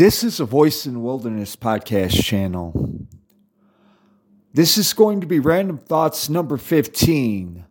[0.00, 3.06] This is a Voice in the Wilderness podcast channel.
[4.54, 7.66] This is going to be Random Thoughts number 15,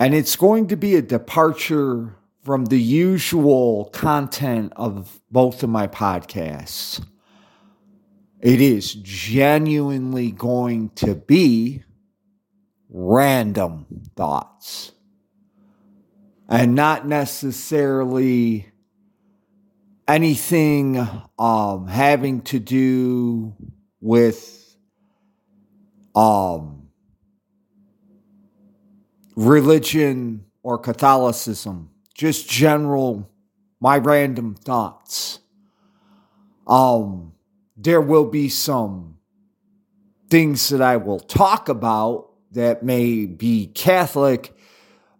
[0.00, 5.86] and it's going to be a departure from the usual content of both of my
[5.86, 7.04] podcasts.
[8.40, 11.84] It is genuinely going to be
[12.88, 13.84] random
[14.16, 14.92] thoughts
[16.48, 18.69] and not necessarily
[20.14, 20.98] anything
[21.38, 23.54] um, having to do
[24.00, 24.76] with
[26.14, 26.88] um,
[29.36, 33.30] religion or Catholicism, just general,
[33.80, 35.38] my random thoughts.
[36.66, 37.32] Um,
[37.76, 39.16] there will be some
[40.28, 44.54] things that I will talk about that may be Catholic,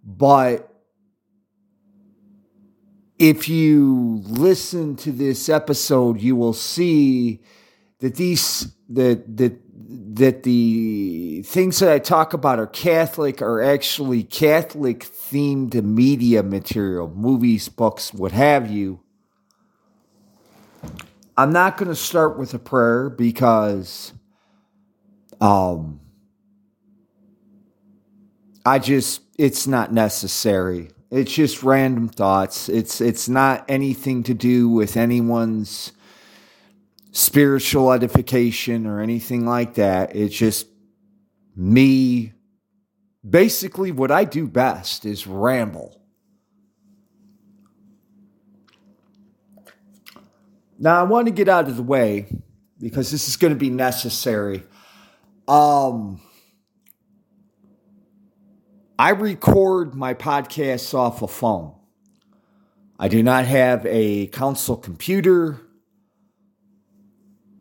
[0.05, 0.70] but
[3.21, 7.43] if you listen to this episode, you will see
[7.99, 9.61] that these that that
[10.15, 17.11] that the things that I talk about are Catholic are actually Catholic themed media material,
[17.15, 19.01] movies, books, what have you.
[21.37, 24.15] I'm not going to start with a prayer because
[25.43, 26.01] um
[28.65, 30.91] I just it's not necessary.
[31.11, 32.69] It's just random thoughts.
[32.69, 35.93] It's it's not anything to do with anyone's
[37.11, 40.15] spiritual edification or anything like that.
[40.15, 40.69] It's just
[41.57, 42.33] me
[43.29, 46.01] basically what I do best is ramble.
[50.79, 52.33] Now I want to get out of the way
[52.79, 54.63] because this is going to be necessary.
[55.49, 56.21] Um
[59.01, 61.75] I record my podcasts off a phone.
[62.99, 65.59] I do not have a console computer,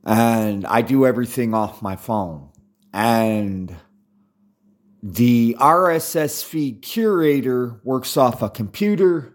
[0.03, 2.49] and I do everything off my phone.
[2.91, 3.73] And
[5.01, 9.33] the RSS feed curator works off a computer.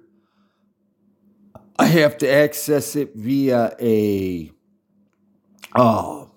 [1.79, 4.53] I have to access it via a
[5.75, 6.33] oh,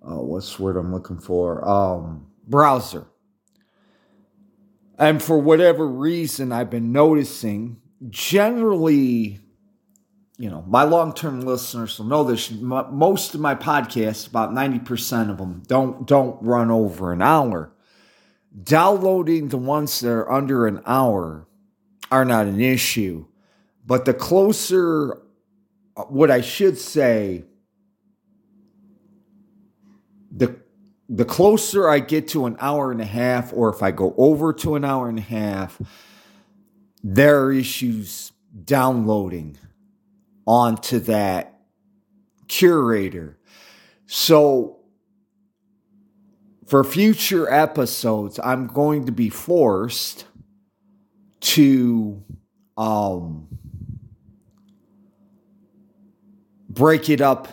[0.00, 1.68] oh what's the word I'm looking for?
[1.68, 3.06] Um browser.
[4.98, 9.40] And for whatever reason, I've been noticing generally,
[10.38, 12.50] you know, my long term listeners will know this.
[12.50, 17.72] Most of my podcasts, about 90% of them, don't, don't run over an hour.
[18.62, 21.48] Downloading the ones that are under an hour
[22.12, 23.26] are not an issue.
[23.84, 25.20] But the closer,
[25.96, 27.44] uh, what I should say,
[30.30, 30.63] the
[31.08, 34.52] the closer I get to an hour and a half, or if I go over
[34.54, 35.80] to an hour and a half,
[37.02, 38.32] there are issues
[38.64, 39.58] downloading
[40.46, 41.60] onto that
[42.48, 43.38] curator.
[44.06, 44.78] So,
[46.66, 50.24] for future episodes, I'm going to be forced
[51.40, 52.22] to
[52.78, 53.48] um,
[56.70, 57.48] break it up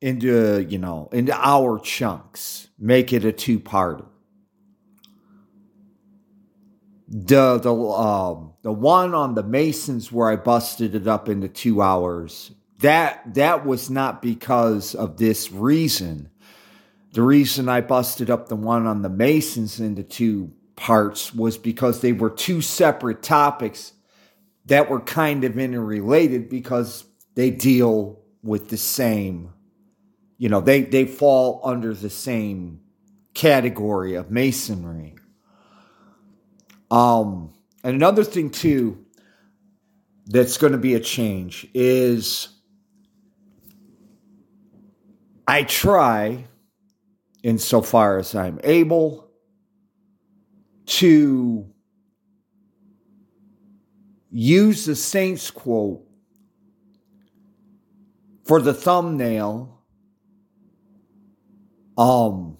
[0.00, 4.06] into, you know, into hour chunks make it a two parter.
[7.06, 11.82] The the um the one on the Masons where I busted it up into two
[11.82, 12.52] hours.
[12.78, 16.30] That that was not because of this reason.
[17.12, 22.00] The reason I busted up the one on the Masons into two parts was because
[22.00, 23.92] they were two separate topics
[24.66, 29.52] that were kind of interrelated because they deal with the same
[30.40, 32.80] you know, they, they fall under the same
[33.34, 35.14] category of masonry.
[36.90, 37.52] Um,
[37.84, 39.04] and another thing too
[40.24, 42.48] that's going to be a change is
[45.46, 46.46] I try,
[47.42, 49.30] insofar as I'm able,
[50.86, 51.70] to
[54.30, 56.02] use the Saints quote
[58.46, 59.76] for the thumbnail
[62.00, 62.56] um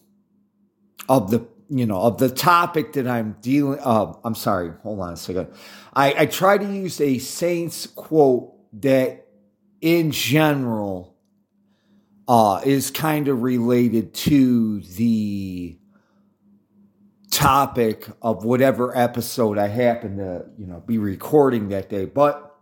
[1.09, 5.15] of the you know of the topic that I'm dealing uh, I'm sorry, hold on
[5.15, 5.49] a second.
[5.95, 9.27] I, I try to use a saint's quote that
[9.81, 11.17] in general
[12.29, 15.77] uh, is kind of related to the
[17.31, 22.05] topic of whatever episode I happen to, you know, be recording that day.
[22.05, 22.57] But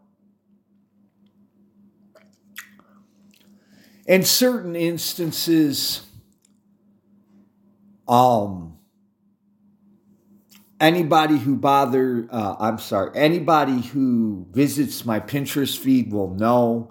[4.07, 6.08] in certain instances,
[8.09, 8.79] um,
[10.81, 16.91] anybody who bother uh, i'm sorry anybody who visits my pinterest feed will know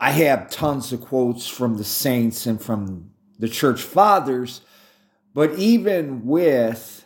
[0.00, 4.62] i have tons of quotes from the saints and from the church fathers
[5.34, 7.04] but even with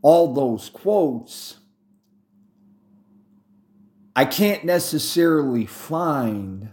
[0.00, 1.58] all those quotes
[4.14, 6.68] i can't necessarily find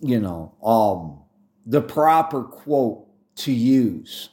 [0.00, 1.25] you know um
[1.66, 4.30] the proper quote to use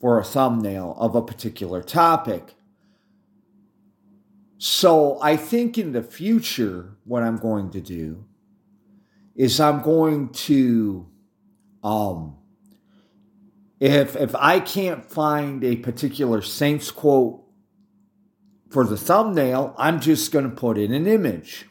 [0.00, 2.54] for a thumbnail of a particular topic.
[4.56, 8.24] So I think in the future, what I'm going to do
[9.36, 11.06] is I'm going to,
[11.84, 12.36] um,
[13.78, 17.42] if if I can't find a particular Saints quote
[18.70, 21.66] for the thumbnail, I'm just going to put in an image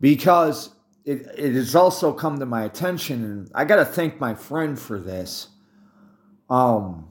[0.00, 0.70] because
[1.08, 4.78] it, it has also come to my attention, and I got to thank my friend
[4.78, 5.48] for this
[6.50, 7.08] um,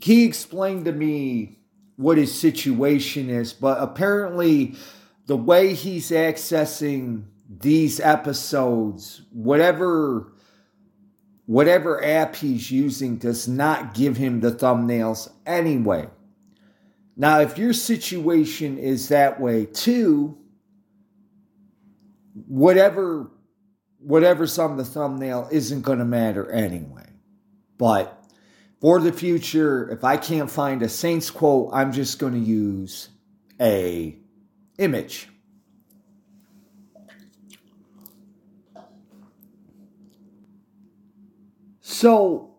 [0.00, 1.58] he explained to me
[1.96, 4.74] what his situation is, but apparently,
[5.26, 10.32] the way he's accessing these episodes, whatever
[11.46, 16.08] whatever app he's using does not give him the thumbnails anyway.
[17.16, 20.36] Now, if your situation is that way too,
[22.46, 23.30] whatever
[23.98, 27.08] whatever's on the thumbnail isn't going to matter anyway.
[27.78, 28.24] But
[28.80, 33.08] for the future, if I can't find a Saints quote, I'm just going to use
[33.60, 34.18] a
[34.78, 35.28] image.
[41.80, 42.54] So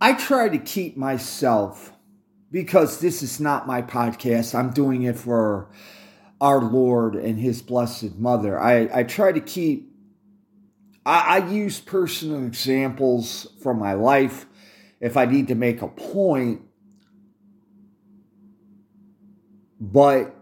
[0.00, 1.92] I try to keep myself
[2.50, 4.54] because this is not my podcast.
[4.54, 5.70] I'm doing it for
[6.40, 8.60] our Lord and His Blessed Mother.
[8.60, 9.96] I, I try to keep
[11.06, 14.46] I, I use personal examples from my life
[15.00, 16.62] if I need to make a point,
[19.80, 20.34] but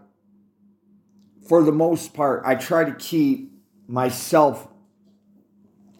[1.47, 3.51] for the most part, I try to keep
[3.87, 4.67] myself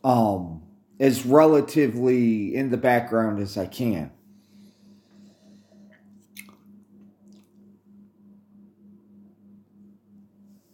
[0.04, 0.64] um,
[1.00, 4.12] as relatively in the background as I can.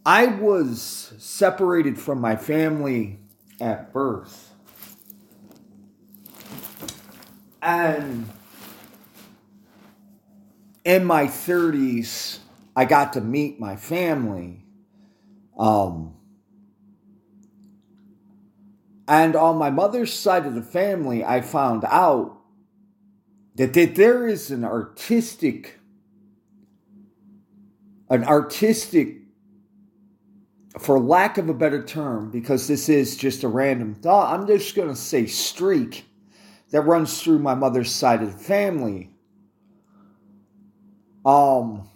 [0.04, 3.20] I was separated from my family
[3.60, 4.50] at birth.
[7.62, 8.28] And
[10.84, 12.40] in my 30s,
[12.74, 14.64] I got to meet my family.
[15.56, 16.14] Um,
[19.06, 22.38] and on my mother's side of the family, I found out
[23.54, 25.78] that, that there is an artistic,
[28.10, 29.21] an artistic
[30.78, 34.74] for lack of a better term, because this is just a random thought, I'm just
[34.74, 36.06] going to say streak
[36.70, 39.10] that runs through my mother's side of the family.
[41.24, 41.88] Um,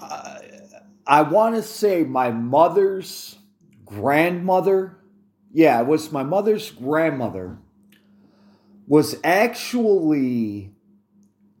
[0.00, 0.40] I,
[1.06, 3.38] I want to say my mother's
[3.86, 4.98] grandmother,
[5.52, 7.58] yeah, it was my mother's grandmother,
[8.86, 10.74] was actually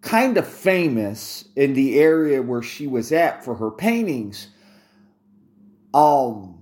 [0.00, 4.48] kind of famous in the area where she was at for her paintings.
[5.92, 6.60] Um,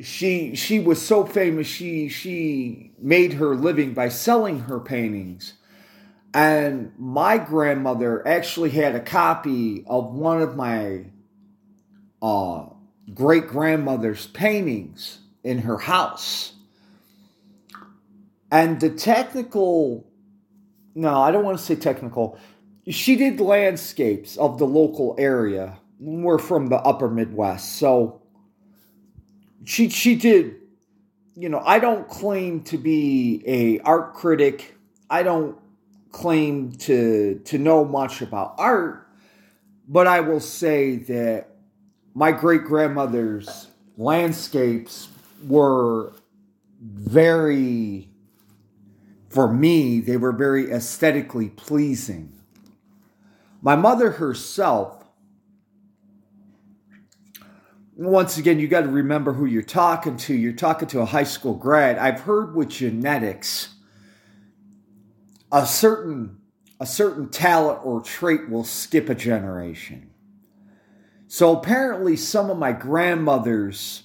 [0.00, 5.54] she she was so famous she she made her living by selling her paintings.
[6.32, 11.04] And my grandmother actually had a copy of one of my
[12.20, 12.66] uh,
[13.12, 16.54] great grandmother's paintings in her house.
[18.50, 20.06] And the technical,
[20.96, 22.38] no, I don't want to say technical
[22.88, 25.78] she did landscapes of the local area.
[25.98, 28.20] We're from the upper Midwest, so
[29.64, 30.56] she she did.
[31.34, 34.76] You know, I don't claim to be a art critic.
[35.08, 35.56] I don't
[36.12, 39.08] claim to to know much about art,
[39.88, 41.48] but I will say that
[42.14, 45.08] my great grandmother's landscapes
[45.46, 46.12] were
[46.80, 48.10] very
[49.30, 52.33] for me they were very aesthetically pleasing
[53.64, 55.02] my mother herself,
[57.96, 60.34] once again, you got to remember who you're talking to.
[60.34, 61.96] You're talking to a high school grad.
[61.96, 63.74] I've heard with genetics,
[65.50, 66.42] a certain
[66.78, 70.10] a certain talent or trait will skip a generation.
[71.26, 74.02] So apparently, some of my grandmother's,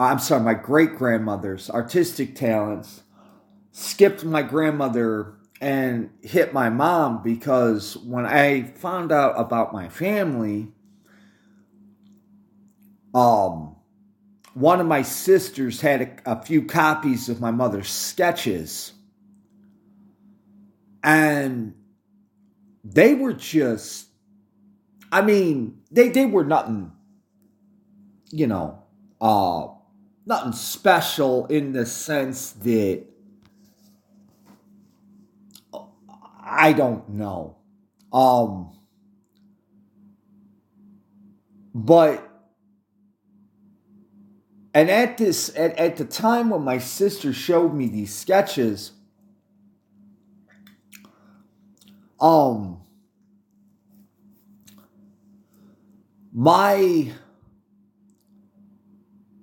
[0.00, 3.02] I'm sorry, my great grandmother's artistic talents
[3.70, 10.68] skipped my grandmother and hit my mom because when I found out about my family,
[13.14, 13.76] um,
[14.54, 18.92] one of my sisters had a, a few copies of my mother's sketches.
[21.02, 21.74] And
[22.82, 24.08] they were just,
[25.12, 26.92] I mean, they, they were nothing,
[28.30, 28.82] you know,
[29.20, 29.68] uh,
[30.26, 33.04] nothing special in the sense that
[36.44, 37.56] I don't know.
[38.12, 38.78] Um,
[41.74, 42.30] but
[44.74, 48.92] and at this at, at the time when my sister showed me these sketches
[52.20, 52.80] um
[56.32, 57.10] my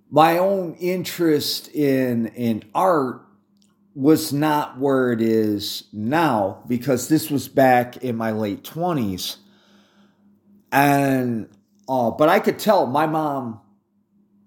[0.10, 3.26] my own interest in in art
[3.94, 9.38] was not where it is now because this was back in my late 20s
[10.72, 11.50] and
[11.90, 13.60] uh, but I could tell my mom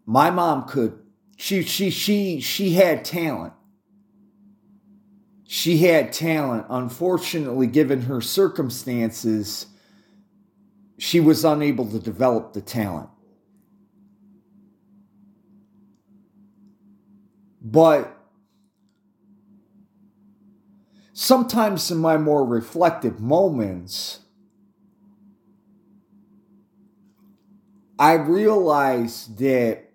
[0.07, 0.98] my mom could
[1.37, 3.52] she she she she had talent.
[5.46, 6.66] She had talent.
[6.70, 9.66] Unfortunately given her circumstances
[10.96, 13.11] she was unable to develop the talent.
[17.61, 18.13] But
[21.14, 24.20] sometimes in my more reflective moments
[27.98, 29.90] i realize that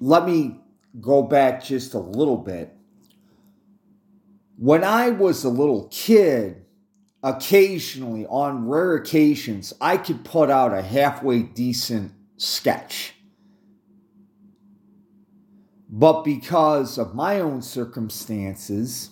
[0.00, 0.60] let me
[1.00, 2.76] go back just a little bit.
[4.56, 6.64] When I was a little kid,
[7.22, 13.14] occasionally, on rare occasions, I could put out a halfway decent sketch.
[15.88, 19.10] But because of my own circumstances,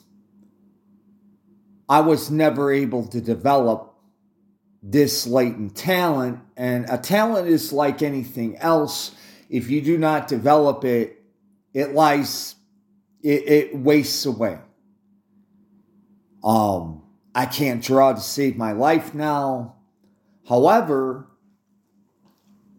[1.88, 3.94] I was never able to develop
[4.82, 6.40] this latent talent.
[6.56, 9.14] And a talent is like anything else
[9.52, 11.22] if you do not develop it,
[11.74, 12.54] it lies,
[13.22, 14.58] it, it wastes away.
[16.42, 17.02] Um,
[17.34, 19.76] I can't draw to save my life now.
[20.48, 21.28] However,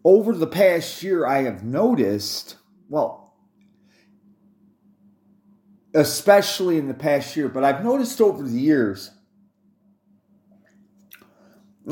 [0.04, 2.56] over the past year, I have noticed,
[2.88, 3.23] well,
[5.94, 9.10] especially in the past year, but I've noticed over the years,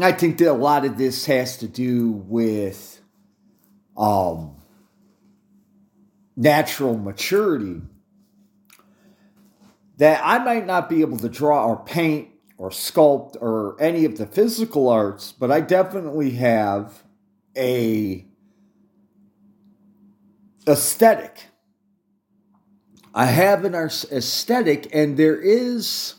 [0.00, 3.00] I think that a lot of this has to do with
[3.96, 4.56] um,
[6.36, 7.82] natural maturity
[9.98, 14.18] that I might not be able to draw or paint or sculpt or any of
[14.18, 17.04] the physical arts, but I definitely have
[17.56, 18.26] a
[20.66, 21.51] aesthetic.
[23.14, 26.14] I have an aesthetic, and there is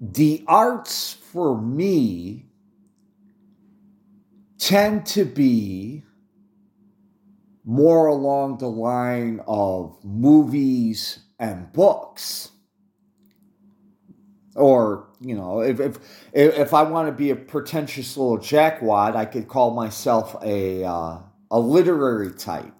[0.00, 2.46] the arts for me
[4.58, 6.04] tend to be
[7.64, 12.50] more along the line of movies and books.
[14.54, 15.98] Or, you know, if, if,
[16.32, 21.18] if I want to be a pretentious little jackwad, I could call myself a, uh,
[21.50, 22.77] a literary type.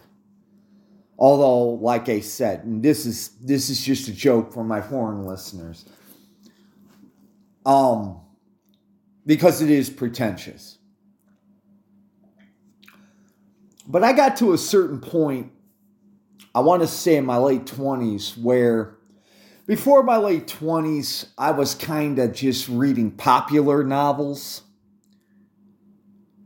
[1.18, 5.26] Although, like I said, and this is this is just a joke for my foreign
[5.26, 5.84] listeners.
[7.66, 8.20] Um,
[9.26, 10.78] because it is pretentious.
[13.86, 15.50] But I got to a certain point,
[16.54, 18.96] I want to say in my late 20s, where
[19.66, 24.62] before my late 20s, I was kind of just reading popular novels.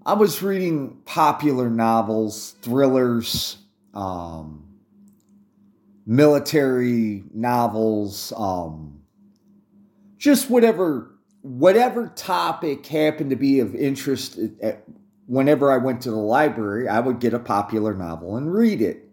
[0.05, 3.59] I was reading popular novels, thrillers,
[3.95, 4.65] um,
[6.07, 9.03] military novels, um,
[10.19, 11.09] just whatever
[11.43, 14.85] whatever topic happened to be of interest at,
[15.27, 19.09] whenever I went to the library, I would get a popular novel and read it.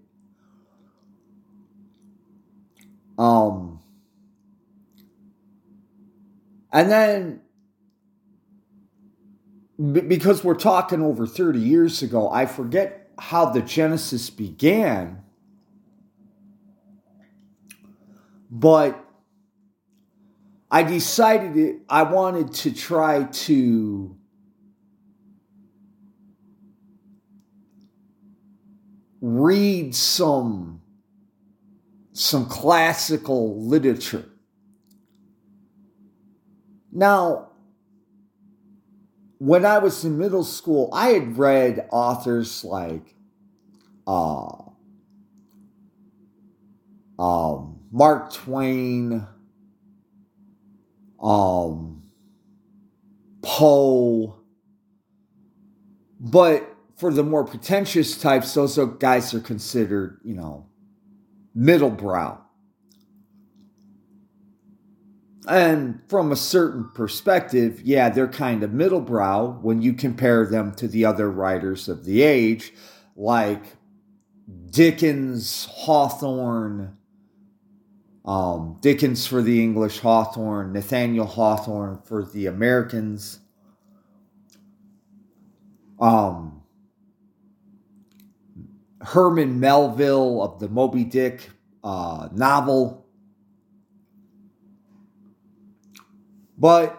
[3.17, 3.79] Um,
[6.71, 7.41] and then,
[9.77, 15.23] because we're talking over 30 years ago, I forget how the Genesis began,
[18.49, 19.05] but
[20.71, 24.15] I decided it, I wanted to try to
[29.21, 30.81] read some
[32.13, 34.25] some classical literature.
[36.91, 37.48] Now,
[39.39, 43.15] when I was in middle school, I had read authors like
[44.05, 44.51] uh,
[47.17, 49.25] um, Mark Twain,
[51.21, 52.03] um,
[53.41, 54.41] Poe,
[56.19, 60.67] but for the more pretentious types, those guys are considered, you know,
[61.55, 62.41] middle brow.
[65.49, 70.73] And from a certain perspective, yeah, they're kind of middle brow when you compare them
[70.75, 72.71] to the other writers of the age,
[73.15, 73.63] like
[74.69, 76.95] Dickens, Hawthorne,
[78.25, 83.39] um, Dickens for the English, Hawthorne, Nathaniel Hawthorne for the Americans.
[85.99, 86.61] Um,
[89.01, 91.49] Herman Melville of the Moby Dick
[91.83, 92.98] uh, novel.
[96.59, 96.97] But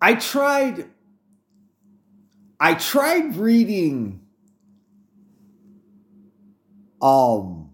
[0.00, 0.88] I tried
[2.60, 4.20] I tried reading
[7.02, 7.70] um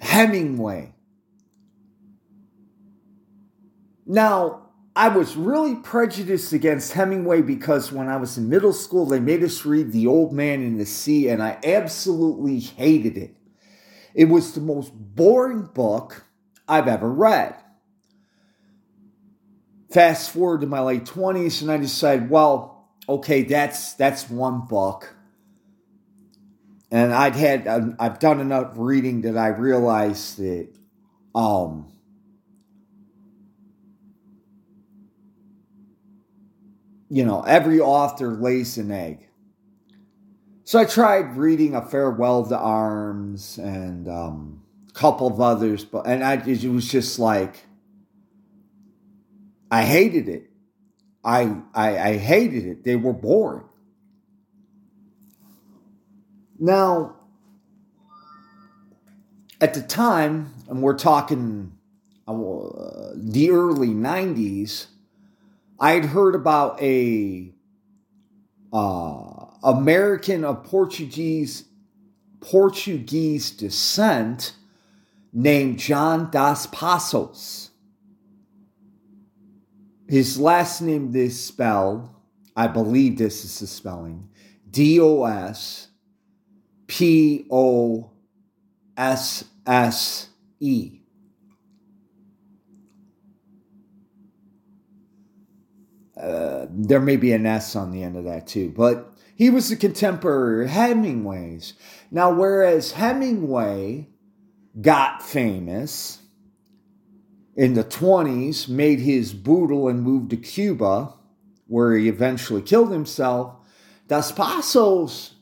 [0.00, 0.92] Hemingway.
[4.04, 9.18] Now, I was really prejudiced against Hemingway because when I was in middle school, they
[9.18, 13.34] made us read The Old Man and the Sea, and I absolutely hated it.
[14.14, 16.24] It was the most boring book
[16.68, 17.56] I've ever read.
[19.96, 25.16] Fast forward to my late 20s, and I decided, well, okay, that's that's one book.
[26.90, 27.66] And I'd had
[27.98, 30.68] I've done enough reading that I realized that
[31.34, 31.90] um
[37.08, 39.26] you know, every author lays an egg.
[40.64, 46.06] So I tried reading A Farewell to Arms and um, a couple of others, but
[46.06, 47.65] and I it was just like
[49.70, 50.50] I hated it.
[51.24, 52.84] I, I I hated it.
[52.84, 53.64] They were boring.
[56.58, 57.16] Now,
[59.60, 61.72] at the time, and we're talking
[62.28, 62.32] uh,
[63.16, 64.86] the early '90s
[65.78, 67.52] I had heard about a
[68.72, 71.64] uh, American of Portuguese
[72.40, 74.52] Portuguese descent
[75.32, 77.65] named John Dos Passos.
[80.08, 82.08] His last name is spelled,
[82.54, 84.28] I believe this is the spelling,
[84.70, 85.88] D O S
[86.86, 88.12] P O
[88.96, 90.28] S S
[90.60, 91.00] E.
[96.16, 99.70] Uh, there may be an S on the end of that too, but he was
[99.70, 101.74] a contemporary of Hemingway's.
[102.10, 104.08] Now, whereas Hemingway
[104.80, 106.22] got famous
[107.56, 111.14] in the 20s, made his boodle and moved to Cuba,
[111.66, 113.54] where he eventually killed himself,
[114.06, 115.34] Dos Passos,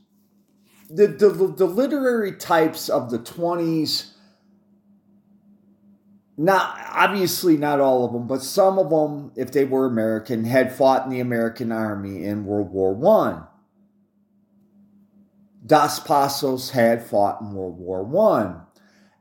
[0.89, 4.15] the, the, the literary types of the 20s
[6.37, 10.75] not obviously not all of them, but some of them, if they were American, had
[10.75, 13.47] fought in the American Army in World War One.
[15.65, 18.63] Dos Passos had fought in World War One.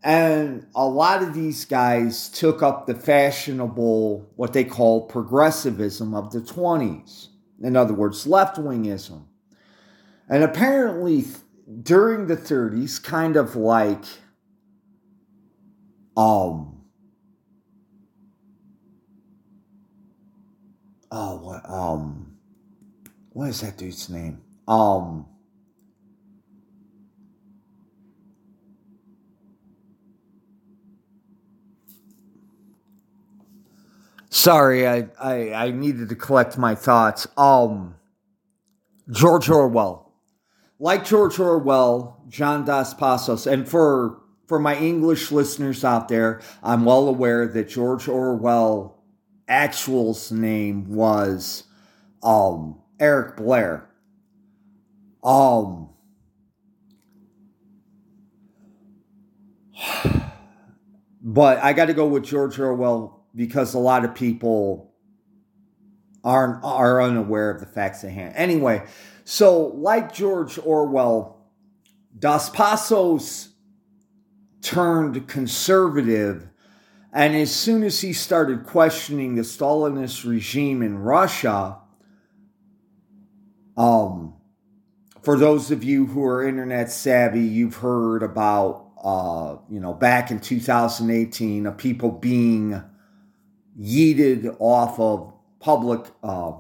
[0.04, 6.32] And a lot of these guys took up the fashionable, what they call progressivism of
[6.32, 7.30] the 20s.
[7.62, 9.24] In other words, left wingism.
[10.28, 11.26] And apparently,
[11.82, 14.04] during the 30s, kind of like
[16.18, 16.84] um,
[21.12, 22.38] oh what um
[23.30, 24.42] what is that dude's name?
[24.68, 25.28] Um
[34.34, 37.28] Sorry, I, I I needed to collect my thoughts.
[37.38, 37.94] Um
[39.12, 40.12] George Orwell.
[40.80, 44.18] Like George Orwell, John Dos Passos, and for
[44.48, 49.04] for my English listeners out there, I'm well aware that George Orwell
[49.48, 51.66] actual's name was
[52.24, 53.88] um, Eric Blair.
[55.24, 55.90] Um,
[61.22, 64.94] but I got to go with George Orwell because a lot of people
[66.24, 68.34] aren't are unaware of the facts at hand.
[68.36, 68.84] Anyway,
[69.24, 71.46] so like George Orwell,
[72.18, 73.50] Dos Passos
[74.62, 76.50] turned conservative
[77.14, 81.78] and as soon as he started questioning the Stalinist regime in Russia,
[83.78, 84.34] um,
[85.22, 90.32] for those of you who are internet savvy, you've heard about, uh, you know, back
[90.32, 92.84] in 2018, of people being
[93.80, 96.54] yeeted off of public uh,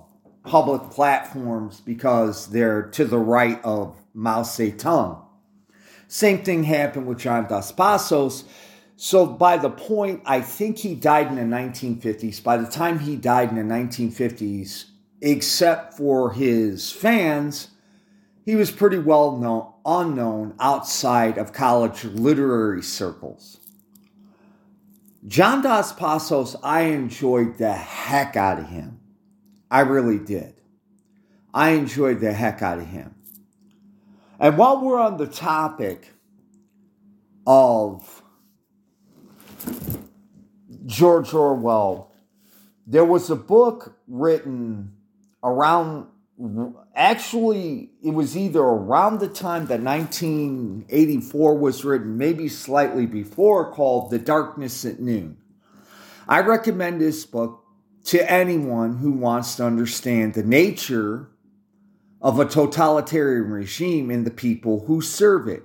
[0.43, 5.23] public platforms because they're to the right of Mao Zedong.
[6.07, 8.43] Same thing happened with John Dos Passos
[8.95, 12.43] so by the point, I think he died in the 1950s.
[12.43, 14.85] By the time he died in the 1950s,
[15.21, 17.69] except for his fans,
[18.45, 23.59] he was pretty well known, unknown outside of college literary circles.
[25.27, 28.99] John Dos Passos, I enjoyed the heck out of him.
[29.71, 30.55] I really did.
[31.53, 33.15] I enjoyed the heck out of him.
[34.39, 36.13] And while we're on the topic
[37.47, 38.21] of
[40.85, 42.11] George Orwell,
[42.85, 44.93] there was a book written
[45.43, 46.07] around
[46.95, 54.09] actually it was either around the time that 1984 was written maybe slightly before called
[54.09, 55.37] the darkness at noon.
[56.27, 57.63] I recommend this book
[58.05, 61.29] to anyone who wants to understand the nature
[62.21, 65.63] of a totalitarian regime and the people who serve it.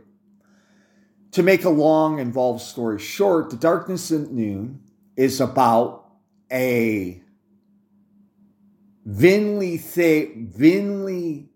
[1.33, 4.81] To make a long involved story short the darkness at noon
[5.17, 6.07] is about
[6.51, 7.23] a
[9.17, 11.49] thinly, th- thinly,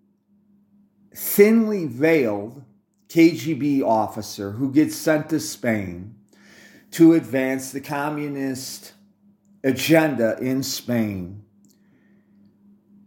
[1.14, 2.62] thinly veiled
[3.08, 6.14] KGB officer who gets sent to Spain
[6.92, 8.92] to advance the communist
[9.64, 11.44] agenda in Spain,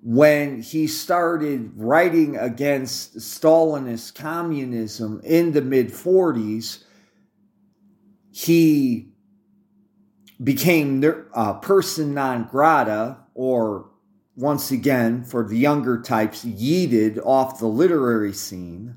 [0.03, 6.85] when he started writing against Stalinist communism in the mid 40s,
[8.31, 9.15] he
[10.43, 13.91] became uh, person non grata, or
[14.37, 18.95] once again, for the younger types, yeeted off the literary scene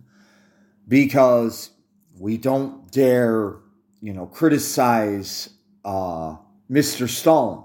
[0.87, 1.71] because
[2.19, 3.55] we don't dare,
[4.01, 5.49] you know, criticize
[5.83, 6.35] uh,
[6.69, 7.09] Mr.
[7.09, 7.63] Stalin.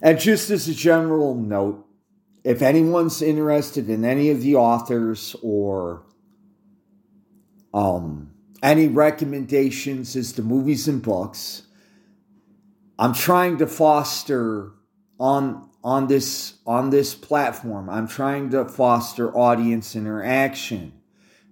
[0.00, 1.87] And just as a general note,
[2.44, 6.04] if anyone's interested in any of the authors or
[7.74, 11.62] um, any recommendations as to movies and books,
[12.98, 14.72] I'm trying to foster
[15.20, 17.88] on on this on this platform.
[17.88, 20.92] I'm trying to foster audience interaction.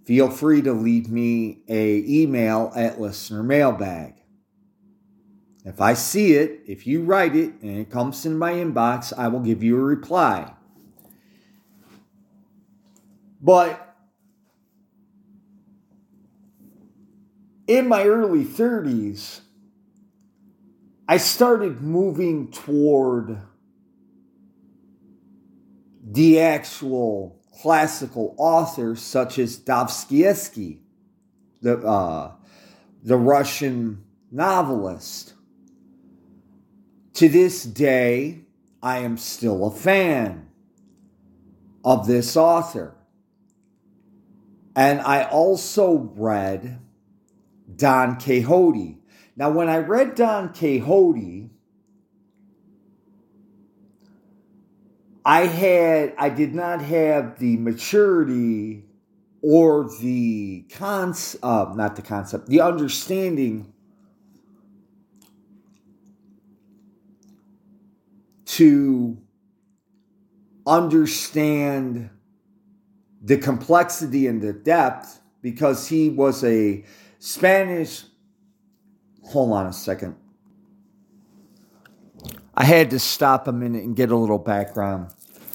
[0.05, 4.15] Feel free to leave me a email at listener mailbag.
[5.65, 9.29] If I see it, if you write it and it comes in my inbox, I
[9.29, 10.56] will give you a reply.
[13.47, 13.95] But
[17.69, 19.43] in my early 30s,
[21.07, 23.41] I started moving toward
[26.03, 30.81] the actual classical authors such as Dostoevsky,
[31.63, 32.33] the, uh,
[33.05, 35.35] the Russian novelist.
[37.15, 38.41] To this day,
[38.83, 40.49] I am still a fan
[41.85, 42.96] of this author.
[44.77, 46.81] And I also read
[47.75, 48.99] Don Quixote.
[49.35, 51.51] Now, when I read Don Quixote,
[55.25, 58.85] I had I did not have the maturity
[59.43, 63.73] or the concept, uh, not the concept, the understanding
[68.45, 69.17] to
[70.67, 72.11] understand
[73.27, 76.85] the complexity and the depth because he was a
[77.19, 78.05] Spanish.
[79.25, 80.15] Hold on a second.
[82.55, 85.11] I had to stop a minute and get a little background.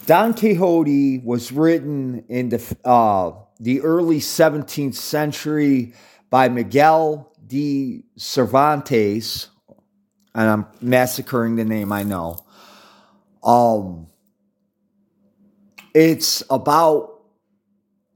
[0.06, 3.32] Don Quixote was written in the, uh,
[3.62, 5.94] the early 17th century
[6.30, 9.48] by Miguel de Cervantes,
[10.36, 12.40] and I'm massacring the name, I know.
[13.44, 14.08] Um,
[15.94, 17.11] it's about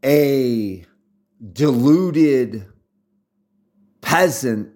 [0.06, 0.86] a
[1.52, 2.68] deluded
[4.02, 4.70] peasant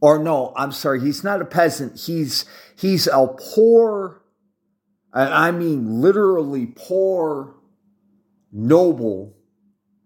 [0.00, 1.98] or no, I'm sorry, he's not a peasant.
[1.98, 2.44] He's
[2.76, 4.22] he's a poor
[5.12, 7.54] and I mean literally poor
[8.52, 9.36] noble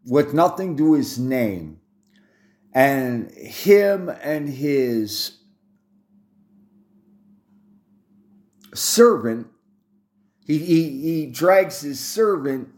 [0.07, 1.79] with nothing to his name.
[2.75, 5.39] And him and his
[8.75, 9.49] servant,
[10.47, 12.71] he, he, he drags his servant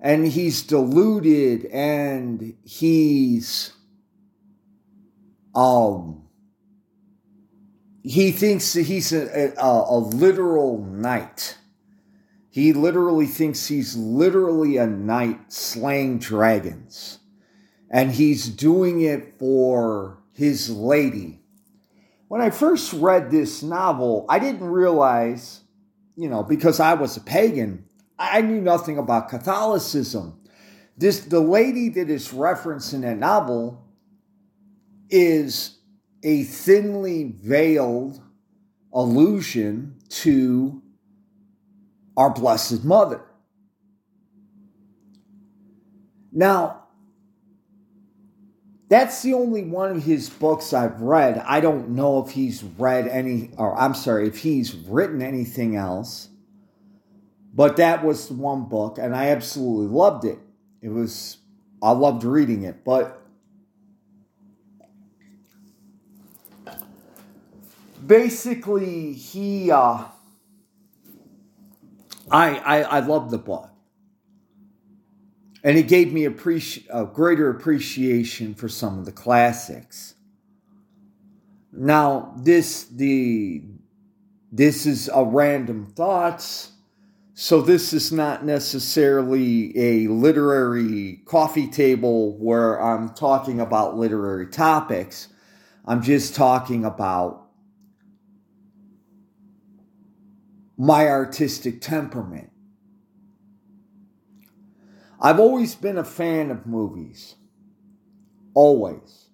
[0.00, 3.72] and he's deluded and he's
[5.54, 6.26] um
[8.06, 11.58] he thinks that he's a, a, a, literal knight.
[12.50, 17.18] He literally thinks he's literally a knight slaying dragons.
[17.90, 21.40] And he's doing it for his lady.
[22.28, 25.62] When I first read this novel, I didn't realize,
[26.16, 27.85] you know, because I was a pagan,
[28.18, 30.40] I knew nothing about Catholicism.
[30.96, 33.84] This the lady that is referenced in that novel
[35.10, 35.78] is
[36.22, 38.20] a thinly veiled
[38.92, 40.82] allusion to
[42.16, 43.20] our Blessed Mother.
[46.32, 46.84] Now,
[48.88, 51.38] that's the only one of his books I've read.
[51.46, 56.28] I don't know if he's read any, or I'm sorry, if he's written anything else.
[57.56, 60.38] But that was one book, and I absolutely loved it.
[60.82, 61.38] It was,
[61.82, 62.84] I loved reading it.
[62.84, 63.26] But
[68.06, 70.04] basically he uh
[72.30, 73.70] I, I I love the book.
[75.64, 80.14] And it gave me appreci- a greater appreciation for some of the classics.
[81.72, 83.64] Now, this the
[84.52, 86.72] this is a random thoughts.
[87.38, 95.28] So this is not necessarily a literary coffee table where I'm talking about literary topics.
[95.84, 97.48] I'm just talking about
[100.78, 102.50] my artistic temperament.
[105.20, 107.34] I've always been a fan of movies.
[108.54, 109.28] Always.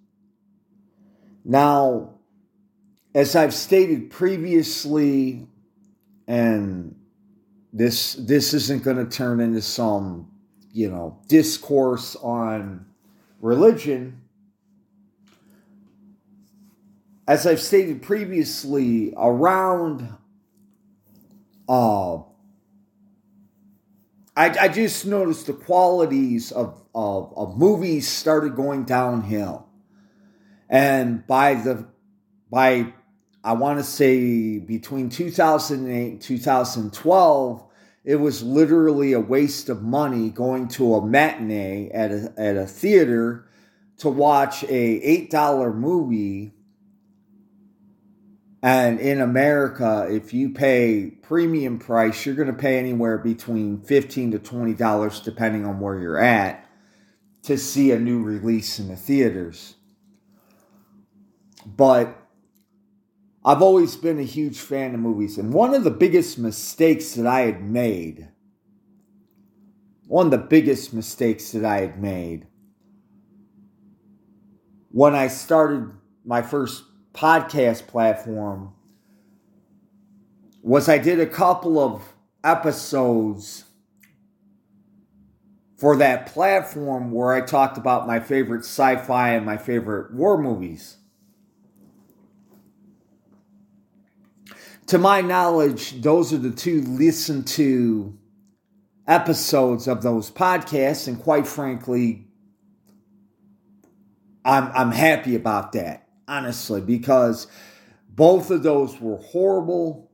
[1.45, 2.15] Now,
[3.15, 5.47] as I've stated previously,
[6.27, 6.97] and
[7.72, 10.30] this this isn't going to turn into some,
[10.72, 12.87] you know, discourse on
[13.40, 14.20] religion.
[17.26, 20.12] As I've stated previously, around
[21.68, 22.16] uh,
[24.37, 29.68] I, I just noticed the qualities of, of, of movies started going downhill.
[30.70, 31.87] And by the,
[32.50, 32.94] by,
[33.45, 37.67] I want to say between 2008 and 2012,
[38.05, 42.67] it was literally a waste of money going to a matinee at a, at a
[42.67, 43.49] theater
[43.99, 46.55] to watch a $8 movie
[48.63, 54.31] and in America, if you pay premium price, you're going to pay anywhere between 15
[54.33, 56.69] to $20, depending on where you're at,
[57.43, 59.75] to see a new release in the theaters.
[61.67, 62.17] But
[63.45, 65.37] I've always been a huge fan of movies.
[65.37, 68.29] And one of the biggest mistakes that I had made,
[70.07, 72.47] one of the biggest mistakes that I had made
[74.90, 75.90] when I started
[76.25, 76.85] my first
[77.15, 78.75] podcast platform
[80.63, 82.15] was I did a couple of
[82.45, 83.65] episodes
[85.79, 90.38] for that platform where I talked about my favorite sci fi and my favorite war
[90.38, 90.99] movies.
[94.93, 98.15] To my knowledge, those are the two listened to
[99.09, 102.27] episodes of those podcasts, and quite frankly,
[104.45, 107.47] I'm, I'm happy about that honestly, because
[108.11, 110.11] both of those were horrible.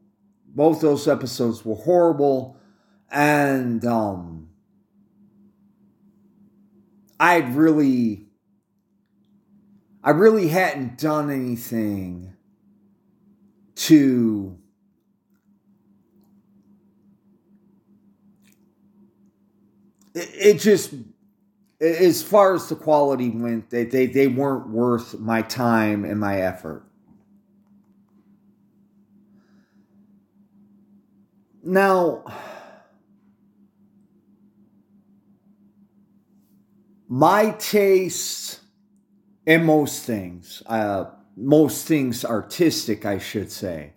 [0.47, 2.57] Both those episodes were horrible.
[3.11, 4.51] And um,
[7.19, 8.29] I really,
[10.05, 12.37] I really hadn't done anything
[13.75, 14.58] to
[20.19, 20.95] it, just
[21.81, 26.41] as far as the quality went, they, they, they weren't worth my time and my
[26.41, 26.85] effort.
[31.63, 32.25] Now,
[37.09, 38.61] my taste
[39.47, 41.07] in most things, uh,
[41.37, 43.93] most things artistic, I should say.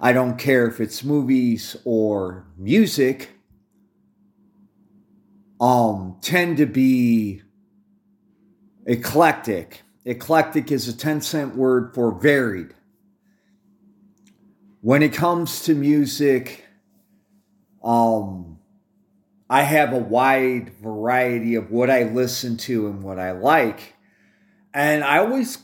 [0.00, 3.30] I don't care if it's movies or music
[5.62, 7.40] um, tend to be
[8.84, 12.74] eclectic eclectic is a 10 cent word for varied.
[14.80, 16.64] When it comes to music,
[17.84, 18.58] um,
[19.48, 23.94] I have a wide variety of what I listen to and what I like.
[24.74, 25.58] And I always,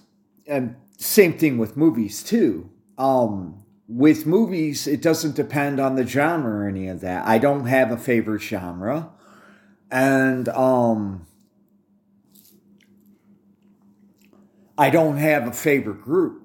[0.46, 2.70] and same thing with movies too.
[2.96, 7.26] Um, with movies, it doesn't depend on the genre or any of that.
[7.26, 9.10] I don't have a favorite genre.
[9.90, 11.26] And um,
[14.76, 16.42] I don't have a favorite group.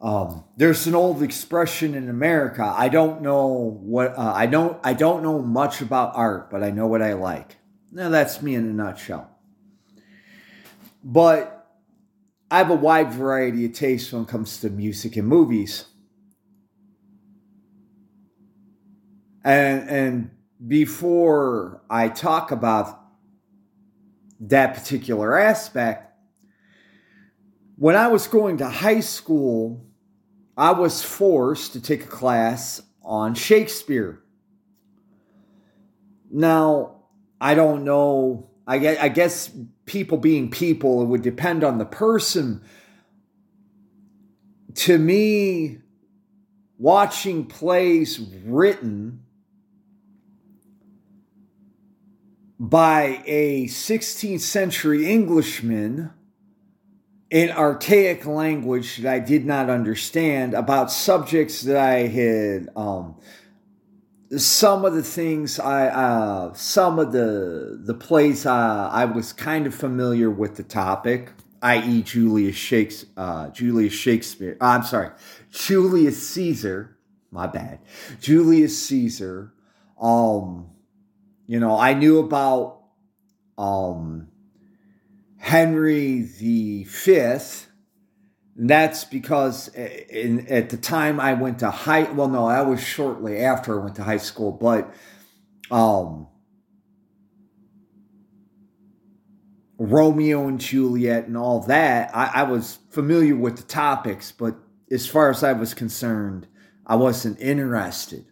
[0.00, 2.62] Um, there's an old expression in America.
[2.64, 4.78] I don't know what uh, I don't.
[4.84, 7.56] I don't know much about art, but I know what I like.
[7.90, 9.28] Now that's me in a nutshell.
[11.02, 11.66] But
[12.50, 15.86] I have a wide variety of tastes when it comes to music and movies.
[19.48, 20.30] And and
[20.66, 23.00] before I talk about
[24.40, 26.12] that particular aspect,
[27.76, 29.86] when I was going to high school,
[30.54, 34.22] I was forced to take a class on Shakespeare.
[36.30, 37.04] Now,
[37.40, 38.50] I don't know.
[38.66, 39.50] I guess, I guess
[39.86, 42.62] people being people, it would depend on the person.
[44.74, 45.78] To me,
[46.76, 49.24] watching plays written
[52.58, 56.10] by a 16th century Englishman
[57.30, 63.16] in archaic language that I did not understand about subjects that I had um,
[64.36, 69.66] some of the things I uh, some of the the plays uh, I was kind
[69.66, 71.32] of familiar with the topic,
[71.62, 72.02] i.e.
[72.02, 73.10] Julius Shakespeare.
[73.16, 74.56] Uh, Julius Shakespeare.
[74.60, 75.10] Uh, I'm sorry,
[75.50, 76.96] Julius Caesar.
[77.30, 77.80] My bad.
[78.20, 79.52] Julius Caesar.
[80.00, 80.70] Um,
[81.48, 82.82] you know, I knew about
[83.56, 84.28] um
[85.38, 87.64] Henry the Fifth.
[88.54, 93.38] That's because in, at the time I went to high, well, no, that was shortly
[93.38, 94.92] after I went to high school, but
[95.70, 96.26] um,
[99.78, 104.56] Romeo and Juliet and all that, I, I was familiar with the topics, but
[104.90, 106.48] as far as I was concerned,
[106.84, 108.26] I wasn't interested.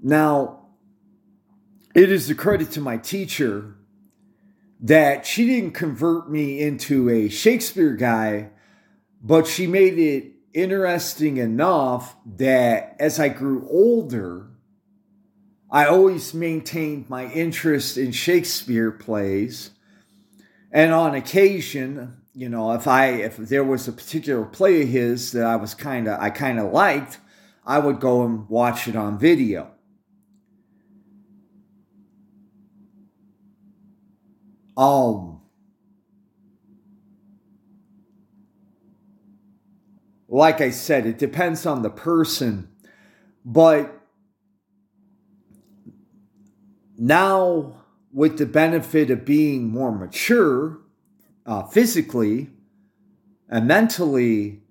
[0.00, 0.59] Now,
[1.94, 3.74] it is a credit to my teacher
[4.80, 8.50] that she didn't convert me into a Shakespeare guy,
[9.22, 14.48] but she made it interesting enough that as I grew older,
[15.70, 19.70] I always maintained my interest in Shakespeare plays.
[20.72, 25.32] And on occasion, you know, if I if there was a particular play of his
[25.32, 27.18] that I was kind of I kind of liked,
[27.66, 29.70] I would go and watch it on video.
[34.80, 35.42] Um,
[40.26, 42.70] like I said, it depends on the person,
[43.44, 43.92] but
[46.96, 50.80] now with the benefit of being more mature
[51.44, 52.48] uh, physically
[53.50, 54.62] and mentally,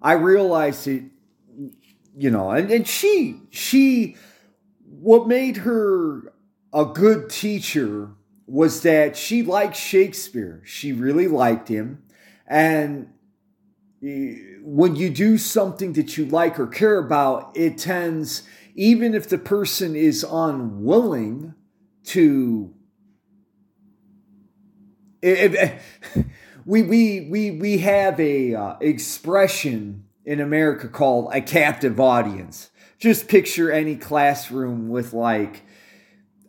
[0.00, 1.02] I realized it,
[2.16, 4.14] you know, and, and she, she,
[4.84, 6.32] what made her
[6.72, 8.12] a good teacher
[8.48, 10.62] was that she liked Shakespeare.
[10.64, 12.02] She really liked him.
[12.46, 13.12] And
[14.02, 18.42] eh, when you do something that you like or care about, it tends,
[18.74, 21.54] even if the person is unwilling
[22.04, 22.74] to.
[25.20, 25.78] If, eh,
[26.14, 26.22] eh,
[26.64, 32.70] we, we, we, we have a uh, expression in America called a captive audience.
[32.98, 35.64] Just picture any classroom with like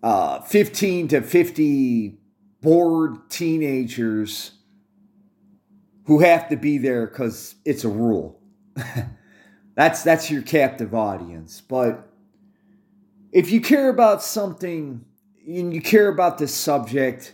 [0.04, 2.18] uh, 15 to 50
[2.62, 4.52] bored teenagers
[6.06, 8.42] who have to be there because it's a rule.
[9.76, 11.62] that's that's your captive audience.
[11.62, 12.10] But
[13.32, 15.06] if you care about something
[15.46, 17.34] and you care about this subject,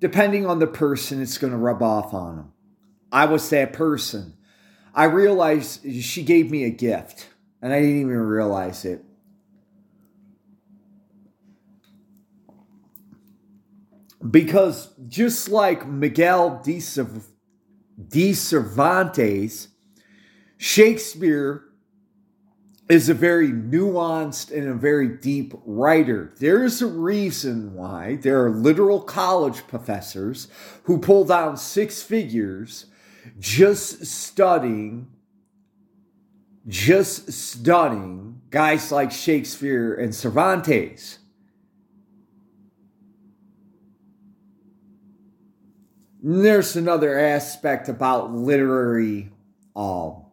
[0.00, 2.52] depending on the person, it's going to rub off on them.
[3.12, 4.34] I was that person.
[4.94, 7.28] I realized she gave me a gift,
[7.60, 9.04] and I didn't even realize it.
[14.30, 16.80] Because just like Miguel de,
[18.08, 19.68] de Cervantes,
[20.56, 21.62] Shakespeare
[22.88, 26.32] is a very nuanced and a very deep writer.
[26.38, 30.48] There is a reason why there are literal college professors
[30.84, 32.86] who pull down six figures
[33.40, 35.08] just studying
[36.68, 41.18] just studying guys like Shakespeare and Cervantes.
[46.22, 49.30] There's another aspect about literary,
[49.74, 50.24] um,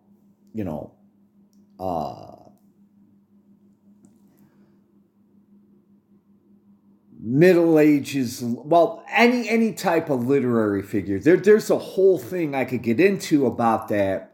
[0.54, 0.94] you know,
[1.80, 2.36] uh,
[7.20, 11.20] middle ages well any any type of literary figure.
[11.20, 14.34] There, there's a whole thing i could get into about that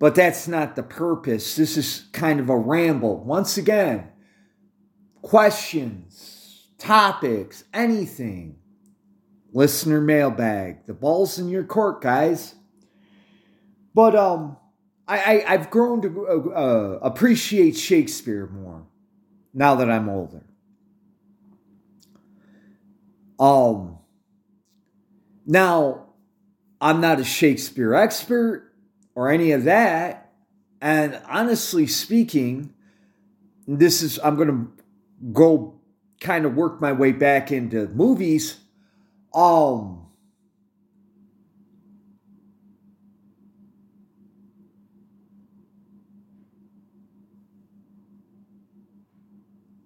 [0.00, 1.54] but that's not the purpose.
[1.54, 3.22] This is kind of a ramble.
[3.22, 4.08] Once again
[5.22, 8.56] questions topics anything
[9.52, 12.54] listener mailbag the ball's in your court guys
[13.94, 14.56] but um
[15.08, 18.86] i, I have grown to uh, uh, appreciate shakespeare more
[19.52, 20.44] now that i'm older
[23.40, 23.98] um,
[25.46, 26.08] now,
[26.80, 28.70] I'm not a Shakespeare expert
[29.14, 30.32] or any of that.
[30.82, 32.74] And honestly speaking,
[33.66, 34.82] this is, I'm going to
[35.32, 35.80] go
[36.20, 38.58] kind of work my way back into movies.
[39.34, 40.06] Um,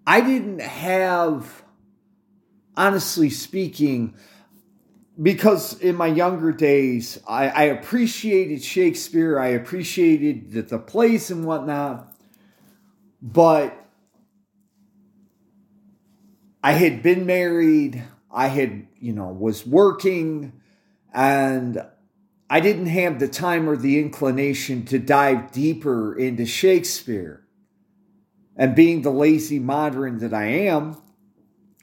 [0.07, 1.65] I didn't have
[2.77, 4.15] honestly speaking,
[5.21, 11.45] because in my younger days, I, I appreciated Shakespeare, I appreciated the, the plays and
[11.45, 12.13] whatnot,
[13.23, 13.77] but
[16.63, 18.03] I had been married,
[18.35, 20.53] I had, you know, was working,
[21.15, 21.81] and
[22.51, 27.47] I didn't have the time or the inclination to dive deeper into Shakespeare.
[28.57, 31.01] And being the lazy modern that I am,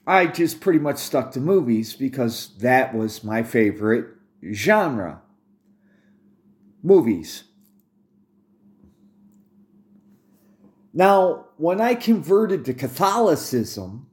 [0.05, 4.07] I just pretty much stuck to movies because that was my favorite
[4.53, 5.21] genre.
[6.83, 7.45] Movies.
[10.93, 14.07] Now, when I converted to Catholicism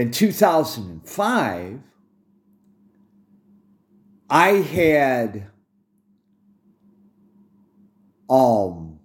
[0.00, 1.80] in 2005,
[4.28, 5.50] I had
[8.28, 9.00] um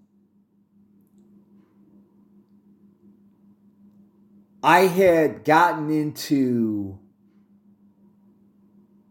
[4.66, 6.98] I had gotten into,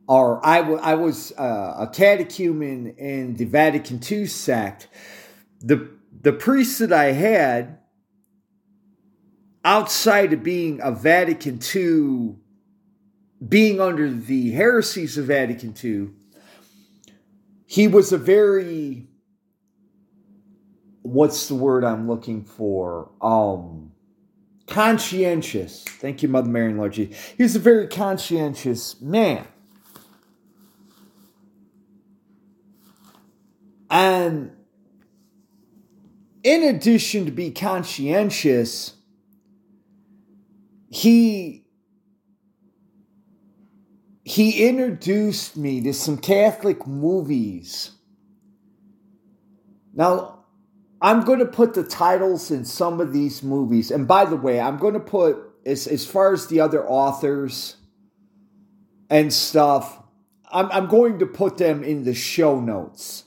[0.08, 4.88] or I, w- I was uh, a catechumen in the Vatican II sect.
[5.60, 5.90] The,
[6.22, 7.78] the priest that I had,
[9.64, 12.36] outside of being a Vatican II,
[13.46, 16.10] being under the heresies of Vatican II,
[17.66, 19.08] he was a very,
[21.02, 23.10] what's the word I'm looking for?
[23.20, 23.92] Um,
[24.66, 25.82] conscientious.
[25.84, 27.34] Thank you, Mother Mary and Lord Jesus.
[27.36, 29.46] He's a very conscientious man.
[33.90, 34.50] And
[36.42, 38.93] in addition to be conscientious,
[40.94, 41.66] he
[44.24, 47.90] he introduced me to some Catholic movies.
[49.92, 50.44] Now,
[51.02, 53.90] I'm going to put the titles in some of these movies.
[53.90, 55.36] And by the way, I'm going to put,
[55.66, 57.76] as, as far as the other authors
[59.10, 60.00] and stuff,
[60.50, 63.24] I'm, I'm going to put them in the show notes.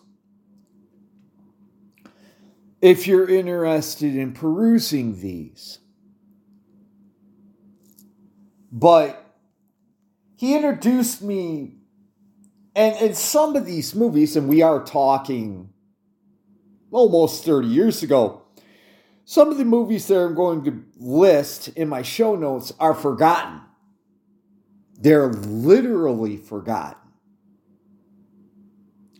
[2.81, 5.79] If you're interested in perusing these.
[8.71, 9.23] But
[10.35, 11.75] he introduced me,
[12.75, 15.69] and in some of these movies, and we are talking
[16.91, 18.43] almost 30 years ago.
[19.25, 23.61] Some of the movies that I'm going to list in my show notes are forgotten.
[24.99, 26.97] They're literally forgotten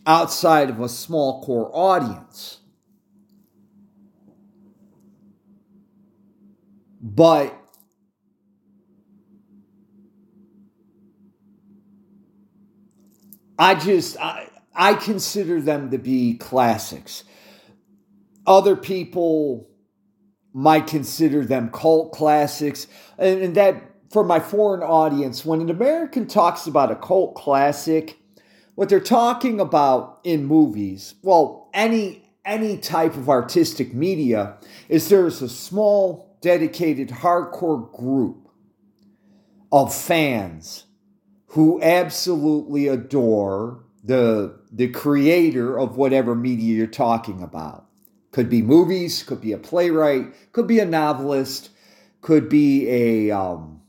[0.06, 2.60] outside of a small core audience.
[7.00, 7.54] But
[13.58, 17.24] I just I, I consider them to be classics.
[18.46, 19.68] Other people
[20.52, 22.86] might consider them cult classics.
[23.18, 28.18] And, and that, for my foreign audience, when an American talks about a cult classic,
[28.74, 34.56] what they're talking about in movies, well, any any type of artistic media,
[34.88, 38.48] is there's a small, dedicated, hardcore group
[39.70, 40.84] of fans
[41.48, 47.86] who absolutely adore the the creator of whatever media you're talking about.
[48.30, 51.70] Could be movies, could be a playwright, could be a novelist,
[52.20, 53.80] could be a um,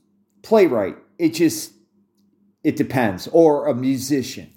[0.41, 0.95] playwright.
[1.17, 1.73] It just,
[2.63, 3.27] it depends.
[3.31, 4.49] Or a musician.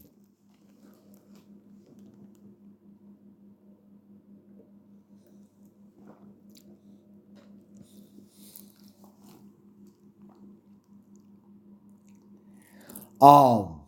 [13.23, 13.83] Um,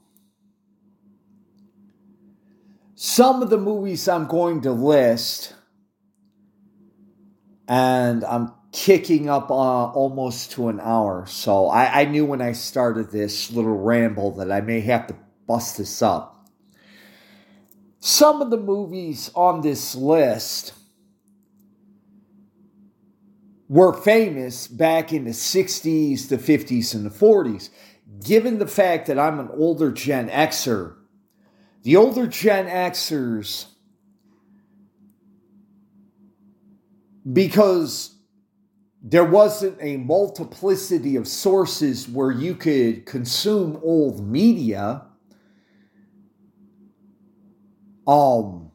[2.95, 5.55] some of the movies I'm going to list,
[7.67, 11.27] and I'm kicking up uh, almost to an hour.
[11.27, 15.17] So I, I knew when I started this little ramble that I may have to
[15.49, 16.49] bust this up.
[17.99, 20.75] Some of the movies on this list
[23.69, 27.71] were famous back in the 60s, the 50s, and the 40s.
[28.23, 30.95] Given the fact that I'm an older Gen Xer,
[31.83, 33.67] the older Gen Xers,
[37.31, 38.15] because
[39.03, 45.03] there wasn't a multiplicity of sources where you could consume old media,
[48.07, 48.71] um,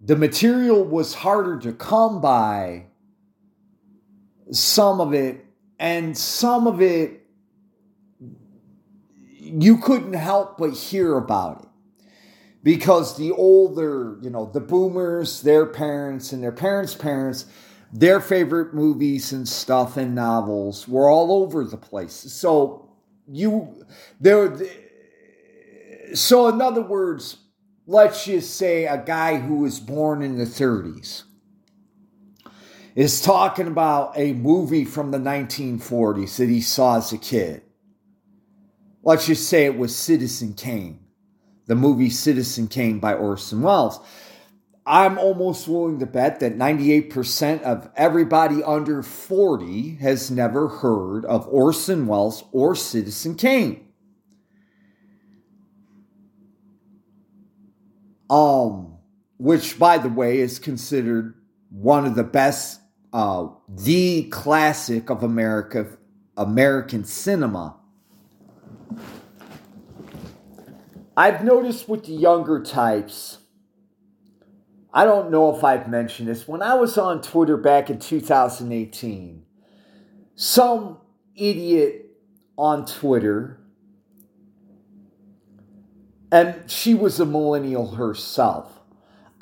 [0.00, 2.86] the material was harder to come by
[4.50, 5.44] some of it,
[5.78, 7.19] and some of it
[9.58, 11.68] you couldn't help but hear about it
[12.62, 17.46] because the older, you know, the boomers, their parents, and their parents' parents,
[17.92, 22.12] their favorite movies and stuff and novels were all over the place.
[22.12, 22.90] So
[23.26, 23.84] you
[24.20, 24.56] there
[26.14, 27.36] so in other words,
[27.86, 31.24] let's just say a guy who was born in the 30s
[32.94, 37.62] is talking about a movie from the 1940s that he saw as a kid.
[39.02, 41.00] Let's just say it was Citizen Kane,
[41.66, 44.00] the movie Citizen Kane by Orson Welles.
[44.86, 51.46] I'm almost willing to bet that 98% of everybody under 40 has never heard of
[51.48, 53.86] Orson Welles or Citizen Kane.
[58.28, 58.98] Um,
[59.38, 61.34] which, by the way, is considered
[61.70, 62.80] one of the best
[63.12, 65.86] uh, the classic of America,
[66.36, 67.79] American cinema.
[71.16, 73.38] I've noticed with the younger types,
[74.92, 76.48] I don't know if I've mentioned this.
[76.48, 79.44] When I was on Twitter back in 2018,
[80.34, 80.98] some
[81.36, 82.06] idiot
[82.56, 83.60] on Twitter,
[86.32, 88.80] and she was a millennial herself,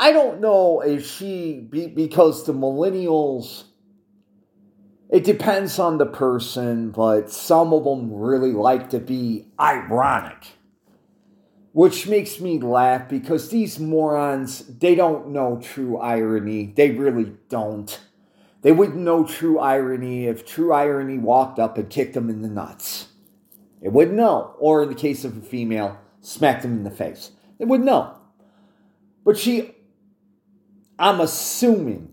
[0.01, 3.65] I don't know if she because the millennials.
[5.11, 10.58] It depends on the person, but some of them really like to be ironic.
[11.79, 16.73] Which makes me laugh because these morons, they don't know true irony.
[16.75, 18.01] They really don't.
[18.63, 22.49] They wouldn't know true irony if true irony walked up and kicked them in the
[22.49, 23.11] nuts.
[23.81, 24.57] They wouldn't know.
[24.59, 27.31] Or in the case of a female, smacked them in the face.
[27.61, 28.19] They wouldn't know.
[29.25, 29.77] But she
[30.99, 32.13] I'm assuming,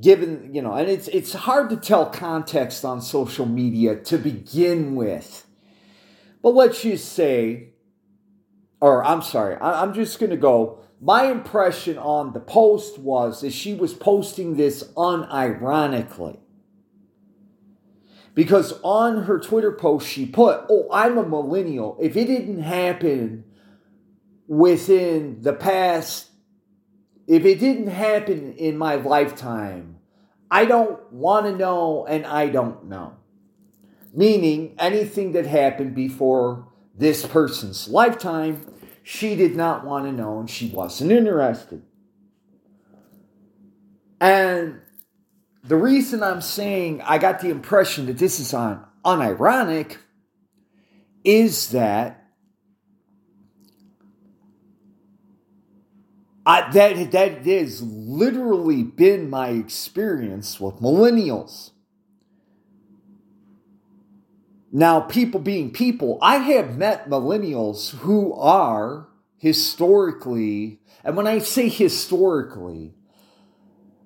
[0.00, 4.96] given, you know, and it's it's hard to tell context on social media to begin
[4.96, 5.46] with.
[6.42, 7.74] But let's just say,
[8.80, 10.80] or I'm sorry, I'm just going to go.
[11.00, 16.38] My impression on the post was that she was posting this unironically.
[18.34, 21.96] Because on her Twitter post, she put, Oh, I'm a millennial.
[22.00, 23.44] If it didn't happen
[24.46, 26.28] within the past
[27.28, 29.98] if it didn't happen in my lifetime,
[30.50, 33.16] I don't want to know and I don't know.
[34.14, 36.67] Meaning, anything that happened before
[36.98, 38.66] this person's lifetime,
[39.02, 41.82] she did not want to know and she wasn't interested.
[44.20, 44.80] And
[45.62, 49.96] the reason I'm saying I got the impression that this is on unironic
[51.24, 52.24] is that
[56.44, 61.72] I, that that has literally been my experience with millennials.
[64.78, 71.68] Now, people being people, I have met millennials who are historically, and when I say
[71.68, 72.94] historically,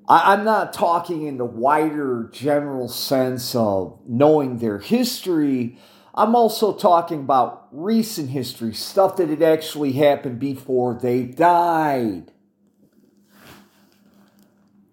[0.08, 5.76] I, I'm not talking in the wider general sense of knowing their history.
[6.14, 12.32] I'm also talking about recent history, stuff that had actually happened before they died.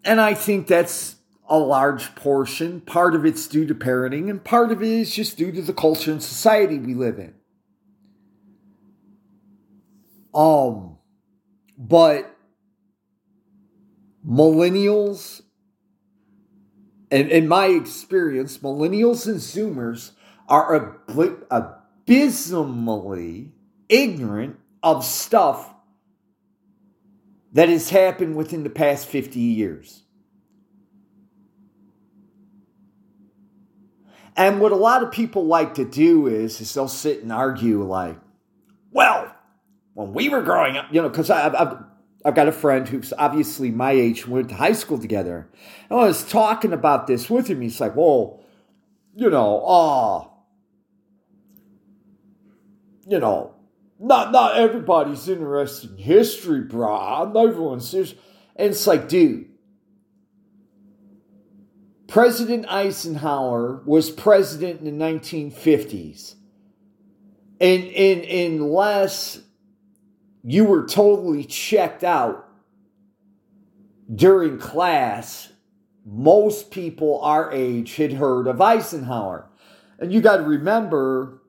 [0.03, 1.15] And I think that's
[1.49, 2.81] a large portion.
[2.81, 5.73] Part of it's due to parenting, and part of it is just due to the
[5.73, 7.33] culture and society we live in.
[10.33, 10.97] Um,
[11.77, 12.35] but
[14.25, 15.41] millennials,
[17.09, 20.11] and in my experience, millennials and Zoomers
[20.47, 20.99] are
[22.07, 23.51] abysmally
[23.87, 25.73] ignorant of stuff
[27.51, 30.03] that has happened within the past 50 years.
[34.39, 37.83] And what a lot of people like to do is, is they'll sit and argue
[37.83, 38.17] like,
[38.89, 39.35] well,
[39.95, 41.77] when we were growing up, you know, because I've, I've,
[42.23, 45.49] I've got a friend who's obviously my age, we went to high school together.
[45.89, 47.59] And I was talking about this with him.
[47.59, 48.41] He's like, well,
[49.13, 50.29] you know, ah,
[53.09, 53.55] you know,
[53.99, 57.29] not not everybody's interested in history, bro.
[57.33, 57.93] Not everyone's.
[57.93, 58.15] And
[58.55, 59.49] it's like, dude,
[62.09, 66.33] President Eisenhower was president in the 1950s.
[67.61, 69.39] And in unless
[70.43, 72.47] you were totally checked out
[74.13, 75.51] during class,
[76.03, 79.47] most people our age had heard of Eisenhower.
[79.99, 81.43] And you got to remember,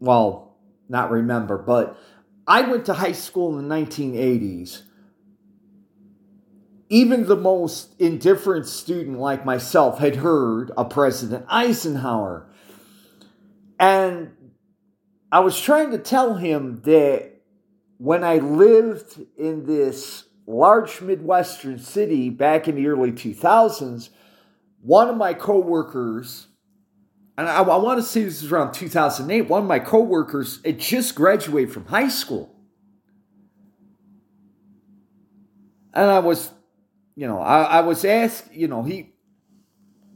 [0.00, 0.56] well,
[0.88, 1.96] not remember, but
[2.44, 4.82] I went to high school in the 1980s.
[6.90, 12.46] Even the most indifferent student like myself had heard of President Eisenhower.
[13.78, 14.32] And
[15.32, 17.40] I was trying to tell him that
[17.96, 24.10] when I lived in this large Midwestern city back in the early 2000s,
[24.82, 26.48] one of my coworkers
[27.40, 29.48] and I, I want to say this is around 2008.
[29.48, 32.54] One of my coworkers had just graduated from high school.
[35.94, 36.50] And I was,
[37.20, 39.12] you know, I, I was asked, you know, he,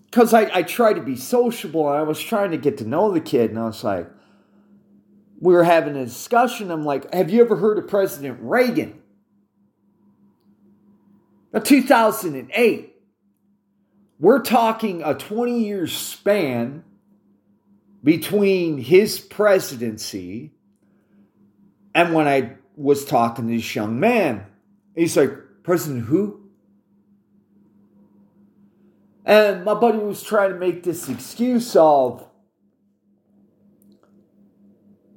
[0.06, 3.10] because I, I try to be sociable and I was trying to get to know
[3.10, 3.50] the kid.
[3.50, 4.08] And I was like,
[5.38, 6.70] we were having a discussion.
[6.70, 9.02] I'm like, have you ever heard of President Reagan?
[11.52, 12.94] Now, 2008,
[14.18, 16.84] we're talking a 20 year span
[18.02, 20.54] between his presidency
[21.94, 24.46] and when I was talking to this young man.
[24.94, 26.43] He's like, President who?
[29.24, 32.28] And my buddy was trying to make this excuse of,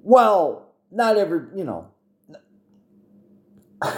[0.01, 1.89] well, not every, you know.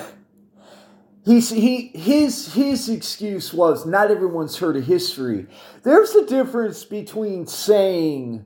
[1.25, 5.45] He's, he his his excuse was not everyone's heard of history.
[5.83, 8.45] There's a difference between saying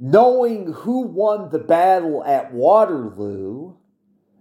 [0.00, 3.74] knowing who won the battle at Waterloo,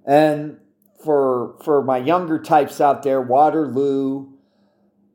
[0.08, 0.58] and
[1.04, 4.31] for for my younger types out there, Waterloo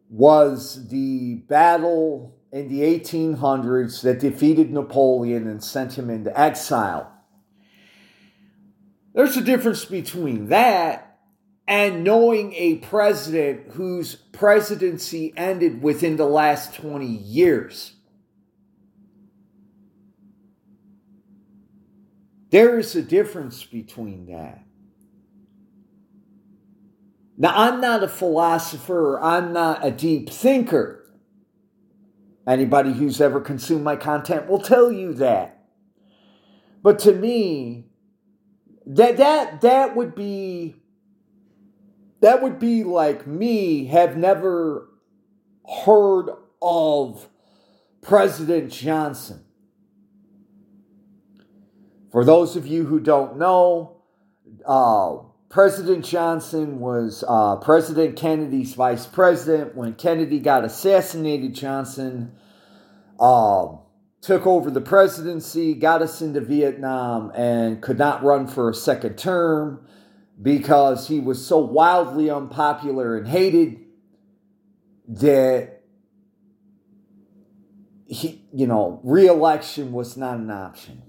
[0.08, 7.12] was the battle in the 1800s that defeated Napoleon and sent him into exile.
[9.14, 11.18] There's a difference between that
[11.66, 17.94] and knowing a president whose presidency ended within the last 20 years.
[22.50, 24.65] There is a difference between that.
[27.38, 31.02] Now, I'm not a philosopher, I'm not a deep thinker.
[32.46, 35.64] Anybody who's ever consumed my content will tell you that.
[36.82, 37.86] But to me,
[38.86, 40.76] that that that would be
[42.20, 44.88] that would be like me have never
[45.84, 46.30] heard
[46.62, 47.28] of
[48.00, 49.44] President Johnson.
[52.12, 53.96] For those of you who don't know,
[54.64, 55.16] uh,
[55.48, 59.76] President Johnson was uh, President Kennedy's vice president.
[59.76, 62.32] When Kennedy got assassinated, Johnson
[63.20, 63.68] uh,
[64.20, 69.16] took over the presidency, got us into Vietnam, and could not run for a second
[69.16, 69.86] term
[70.42, 73.80] because he was so wildly unpopular and hated
[75.08, 75.82] that
[78.06, 81.02] he, you know, reelection was not an option.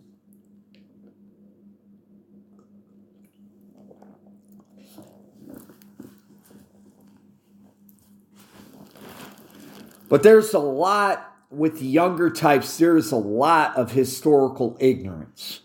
[10.10, 15.62] But there's a lot with younger types, there's a lot of historical ignorance.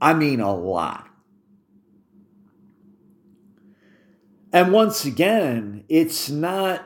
[0.00, 1.08] I mean, a lot.
[4.52, 6.84] And once again, it's not,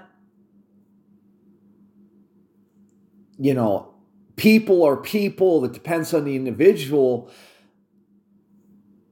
[3.38, 3.94] you know,
[4.36, 7.30] people are people, it depends on the individual.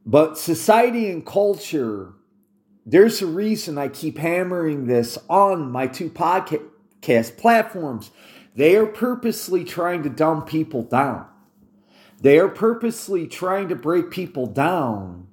[0.07, 2.13] But society and culture,
[2.87, 6.71] there's a reason I keep hammering this on my two podcasts
[7.05, 8.11] podcast platforms.
[8.55, 11.27] They are purposely trying to dumb people down.
[12.21, 15.27] They are purposely trying to break people down.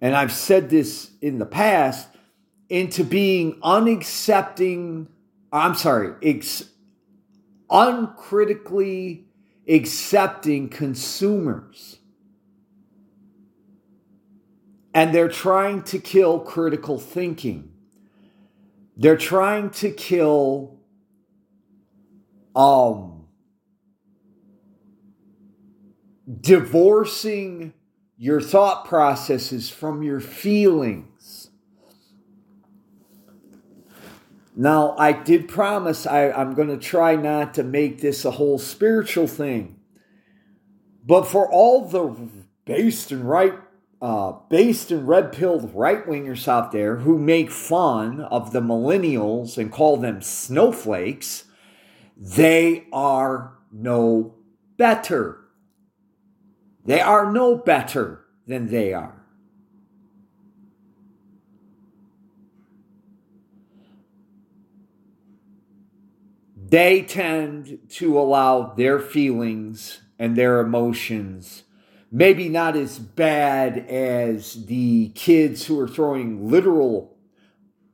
[0.00, 2.08] And I've said this in the past
[2.68, 5.06] into being unaccepting,
[5.52, 6.64] I'm sorry, ex,
[7.70, 9.26] uncritically
[9.68, 11.98] accepting consumers.
[14.92, 17.75] And they're trying to kill critical thinking.
[18.96, 20.78] They're trying to kill
[22.54, 23.16] um
[26.40, 27.74] divorcing
[28.16, 31.50] your thought processes, from your feelings.
[34.56, 38.58] Now, I did promise I, I'm going to try not to make this a whole
[38.58, 39.78] spiritual thing.
[41.04, 42.28] But for all the
[42.64, 43.52] based and right,
[44.00, 49.56] uh, based and red pilled right wingers out there who make fun of the millennials
[49.56, 51.44] and call them snowflakes,
[52.16, 54.34] they are no
[54.76, 55.40] better.
[56.84, 59.26] They are no better than they are.
[66.68, 71.62] They tend to allow their feelings and their emotions,
[72.16, 77.16] maybe not as bad as the kids who are throwing literal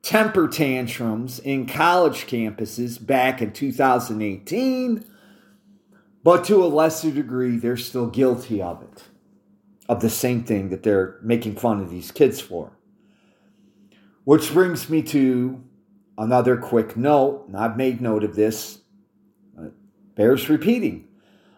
[0.03, 5.05] temper tantrums in college campuses back in 2018
[6.23, 9.03] but to a lesser degree, they're still guilty of it,
[9.89, 12.73] of the same thing that they're making fun of these kids for.
[14.25, 15.63] Which brings me to
[16.17, 18.79] another quick note, and I've made note of this,
[20.15, 21.09] bears repeating.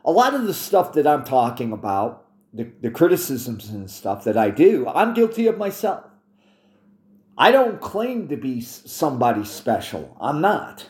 [0.05, 2.24] A lot of the stuff that I'm talking about,
[2.55, 6.05] the, the criticisms and stuff that I do, I'm guilty of myself.
[7.37, 10.17] I don't claim to be somebody special.
[10.21, 10.89] I'm not.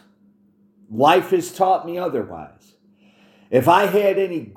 [0.90, 2.74] Life has taught me otherwise.
[3.50, 4.52] If I had any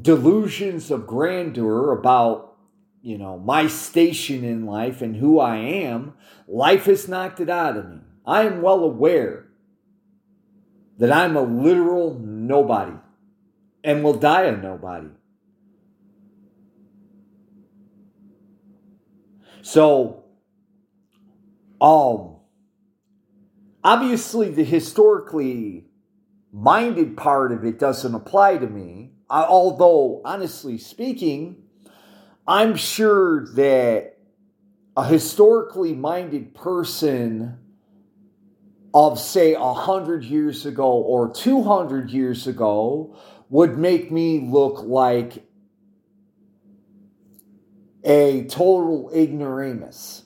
[0.00, 2.56] delusions of grandeur about,
[3.02, 6.14] you know, my station in life and who I am,
[6.46, 7.98] life has knocked it out of me.
[8.24, 9.48] I am well aware
[10.98, 12.96] that I'm a literal nobody
[13.82, 15.08] and will die a nobody.
[19.66, 20.22] So,
[21.80, 22.36] um,
[23.82, 25.86] obviously, the historically
[26.52, 29.10] minded part of it doesn't apply to me.
[29.28, 31.64] I, although, honestly speaking,
[32.46, 34.18] I'm sure that
[34.96, 37.58] a historically minded person
[38.94, 43.18] of, say, 100 years ago or 200 years ago
[43.50, 45.44] would make me look like
[48.06, 50.22] a total ignoramus.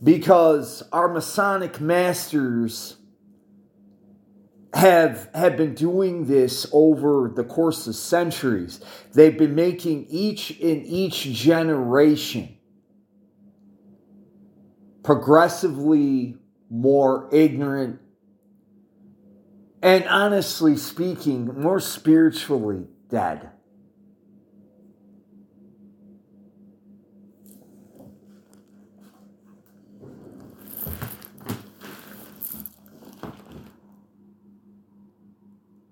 [0.00, 2.96] Because our Masonic masters
[4.74, 8.80] have have been doing this over the course of centuries.
[9.14, 12.58] They've been making each in each generation
[15.02, 16.36] progressively
[16.70, 17.98] more ignorant
[19.82, 23.50] and honestly speaking, more spiritually dead.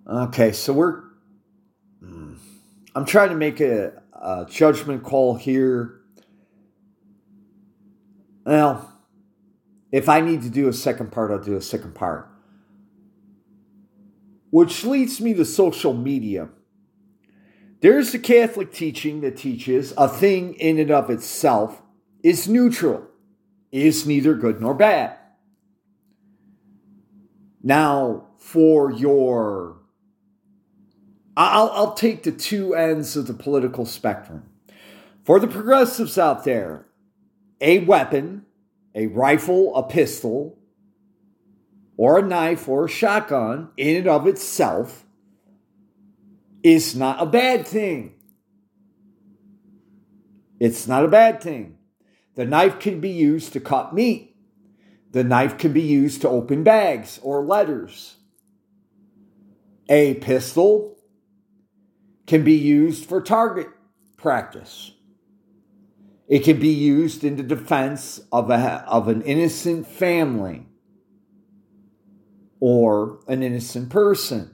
[0.09, 1.03] Okay, so we're.
[2.95, 6.01] I'm trying to make a, a judgment call here.
[8.45, 8.93] Well,
[9.91, 12.31] if I need to do a second part, I'll do a second part.
[14.51, 16.51] Which leads me to social media.
[17.81, 21.83] There's the Catholic teaching that teaches a thing in and of itself
[22.23, 23.07] is neutral,
[23.73, 25.17] is neither good nor bad.
[27.63, 29.86] Now, for your
[31.37, 34.49] I'll, I'll take the two ends of the political spectrum.
[35.25, 36.87] For the progressives out there,
[37.61, 38.47] a weapon,
[38.95, 40.59] a rifle, a pistol,
[41.97, 45.05] or a knife or a shotgun in and of itself
[46.63, 48.15] is not a bad thing.
[50.59, 51.79] It's not a bad thing.
[52.35, 54.37] The knife can be used to cut meat.
[55.13, 58.17] The knife can be used to open bags or letters.
[59.89, 60.96] A pistol
[62.27, 63.69] can be used for target
[64.17, 64.93] practice.
[66.29, 70.67] It can be used in the defense of, a, of an innocent family
[72.59, 74.53] or an innocent person.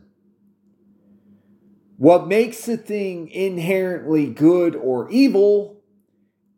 [1.96, 5.82] What makes the thing inherently good or evil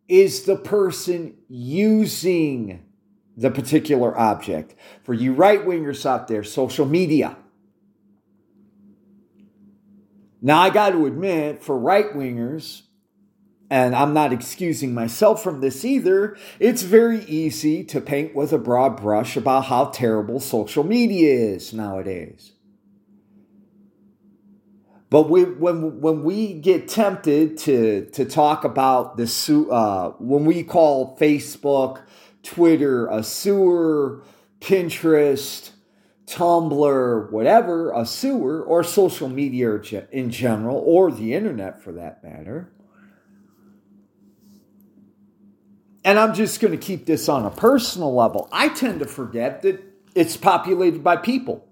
[0.09, 2.85] is the person using
[3.37, 4.75] the particular object.
[5.03, 7.37] For you right wingers out there, social media
[10.47, 12.83] now, I got to admit, for right wingers,
[13.71, 18.59] and I'm not excusing myself from this either, it's very easy to paint with a
[18.59, 22.53] broad brush about how terrible social media is nowadays.
[25.09, 30.63] But we, when when we get tempted to to talk about this, uh, when we
[30.63, 32.03] call Facebook,
[32.43, 34.23] Twitter a sewer,
[34.61, 35.71] Pinterest,
[36.27, 39.75] Tumblr, whatever, a sewer, or social media
[40.11, 42.73] in general, or the internet for that matter.
[46.05, 48.49] And I'm just going to keep this on a personal level.
[48.53, 49.83] I tend to forget that
[50.15, 51.67] it's populated by people.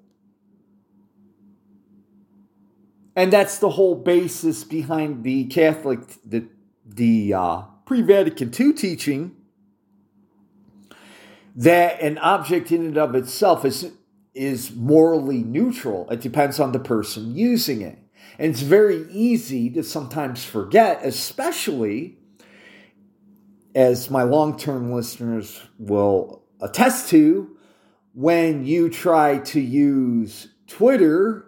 [3.15, 6.49] And that's the whole basis behind the Catholic, the,
[6.87, 9.37] the uh, pre Vatican II teaching
[11.55, 13.93] that an object in and of itself is
[14.35, 16.09] is morally neutral.
[16.11, 17.99] It depends on the person using it.
[18.39, 22.19] And it's very easy to sometimes forget, especially
[23.75, 27.57] as my long term listeners will attest to,
[28.15, 31.47] when you try to use Twitter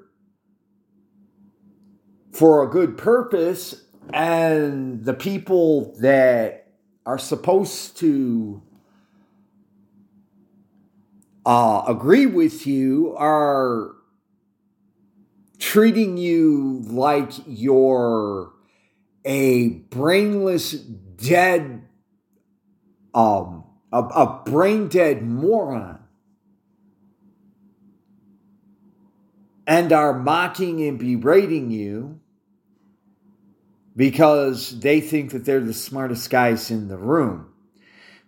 [2.33, 6.73] for a good purpose and the people that
[7.07, 8.63] are supposed to
[11.47, 13.93] uh, agree with you are
[15.59, 18.53] treating you like you're
[19.25, 21.83] a brainless, dead,
[23.15, 26.01] um, a, a brain dead moron.
[29.67, 32.21] And are mocking and berating you
[33.97, 37.47] because they think that they're the smartest guys in the room.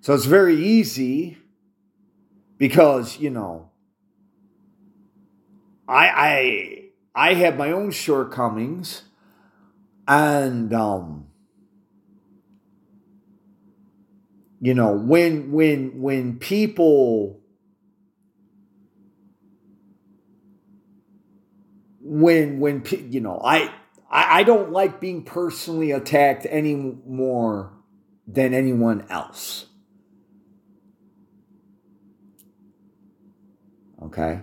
[0.00, 1.36] So it's very easy
[2.58, 3.70] because, you know,
[5.88, 6.08] I
[7.14, 9.02] I I have my own shortcomings
[10.08, 11.26] and um
[14.60, 17.40] you know when when when people
[22.00, 23.72] when when you know I
[24.10, 27.72] I, I don't like being personally attacked any more
[28.26, 29.66] than anyone else.
[34.06, 34.40] Okay?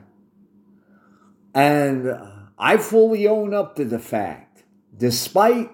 [1.53, 2.15] And
[2.57, 4.63] I fully own up to the fact,
[4.95, 5.71] despite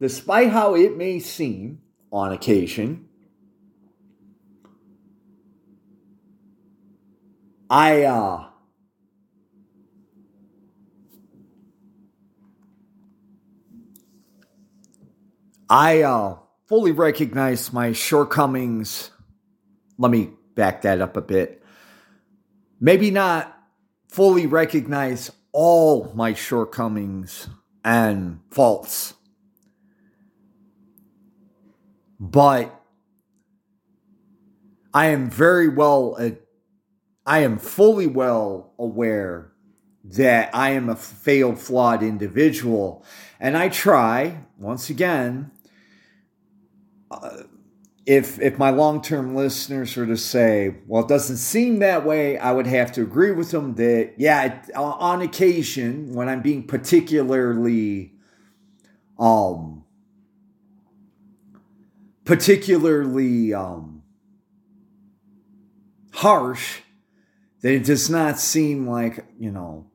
[0.00, 1.80] despite how it may seem
[2.10, 3.08] on occasion,
[7.70, 8.48] I uh
[15.70, 19.10] I uh, fully recognize my shortcomings.
[19.96, 21.61] Let me back that up a bit.
[22.84, 23.56] Maybe not
[24.08, 27.48] fully recognize all my shortcomings
[27.84, 29.14] and faults,
[32.18, 32.74] but
[34.92, 36.30] I am very well, uh,
[37.24, 39.52] I am fully well aware
[40.02, 43.04] that I am a failed, flawed individual.
[43.38, 45.52] And I try, once again,
[48.04, 52.52] if if my long-term listeners were to say, "Well, it doesn't seem that way," I
[52.52, 58.14] would have to agree with them that yeah, on occasion when I'm being particularly
[59.18, 59.84] um
[62.24, 64.02] particularly um
[66.12, 66.80] harsh
[67.62, 69.86] that it does not seem like, you know,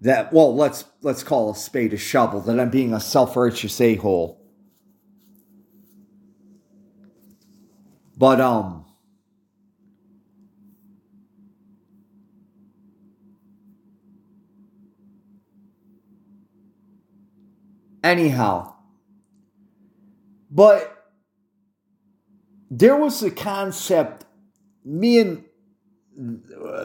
[0.00, 4.39] that well, let's let's call a spade a shovel that I'm being a self-righteous a-hole
[8.20, 8.84] But um
[18.04, 18.74] anyhow
[20.50, 21.06] but
[22.70, 24.26] there was a concept
[24.84, 25.44] me and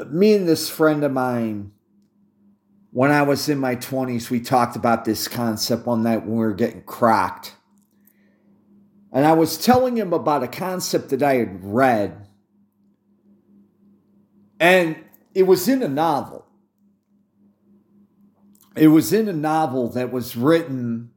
[0.09, 1.71] me and this friend of mine
[2.91, 6.45] when I was in my 20s we talked about this concept one night when we
[6.45, 7.55] were getting cracked
[9.15, 12.27] and I was telling him about a concept that I had read.
[14.59, 14.97] And
[15.33, 16.45] it was in a novel.
[18.75, 21.11] It was in a novel that was written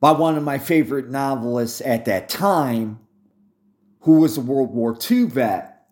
[0.00, 2.98] by one of my favorite novelists at that time,
[4.00, 5.86] who was a World War II vet.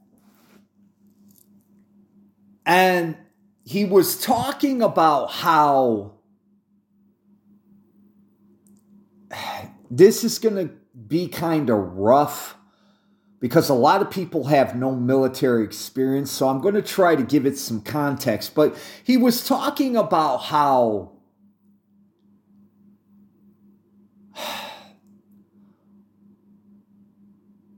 [2.64, 3.16] And
[3.64, 6.14] he was talking about how
[9.88, 12.56] this is going to be kind of rough
[13.38, 16.30] because a lot of people have no military experience.
[16.30, 18.54] So I'm going to try to give it some context.
[18.54, 21.12] But he was talking about how.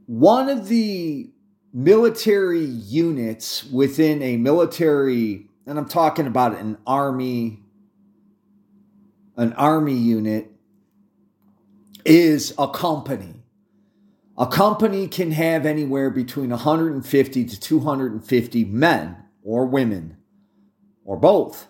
[0.06, 1.30] One of the
[1.72, 7.62] military units within a military, and I'm talking about an army,
[9.36, 10.57] an army unit
[12.04, 13.42] is a company.
[14.36, 20.16] A company can have anywhere between 150 to 250 men or women
[21.04, 21.66] or both.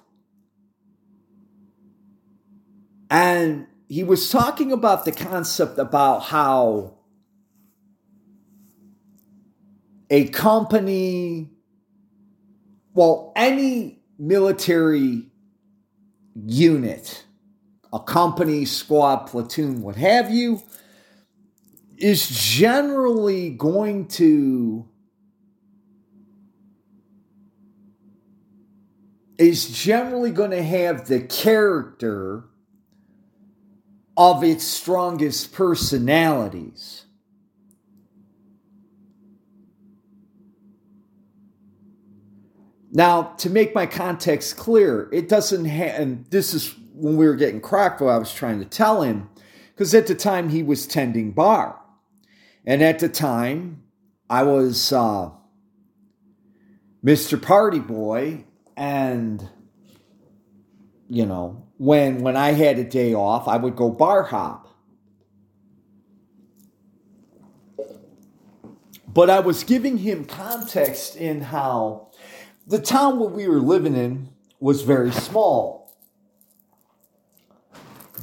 [3.10, 6.98] And he was talking about the concept about how
[10.10, 11.50] a company,
[12.92, 15.30] well, any military
[16.34, 17.24] unit,
[17.92, 20.62] a company, squad, platoon, what have you,
[21.96, 24.88] is generally going to
[29.38, 32.44] is generally going to have the character
[34.16, 37.04] of its strongest personalities.
[42.90, 47.36] Now, to make my context clear, it doesn't have, and this is when we were
[47.36, 49.30] getting Crockville, I was trying to tell him,
[49.74, 51.80] because at the time he was tending bar.
[52.66, 53.84] And at the time,
[54.28, 55.30] I was uh,
[57.04, 57.40] Mr.
[57.40, 58.44] Party Boy,
[58.76, 59.48] and
[61.08, 64.66] you know, when when I had a day off, I would go bar hop.
[69.06, 72.10] But I was giving him context in how
[72.66, 74.28] the town where we were living in
[74.60, 75.77] was very small.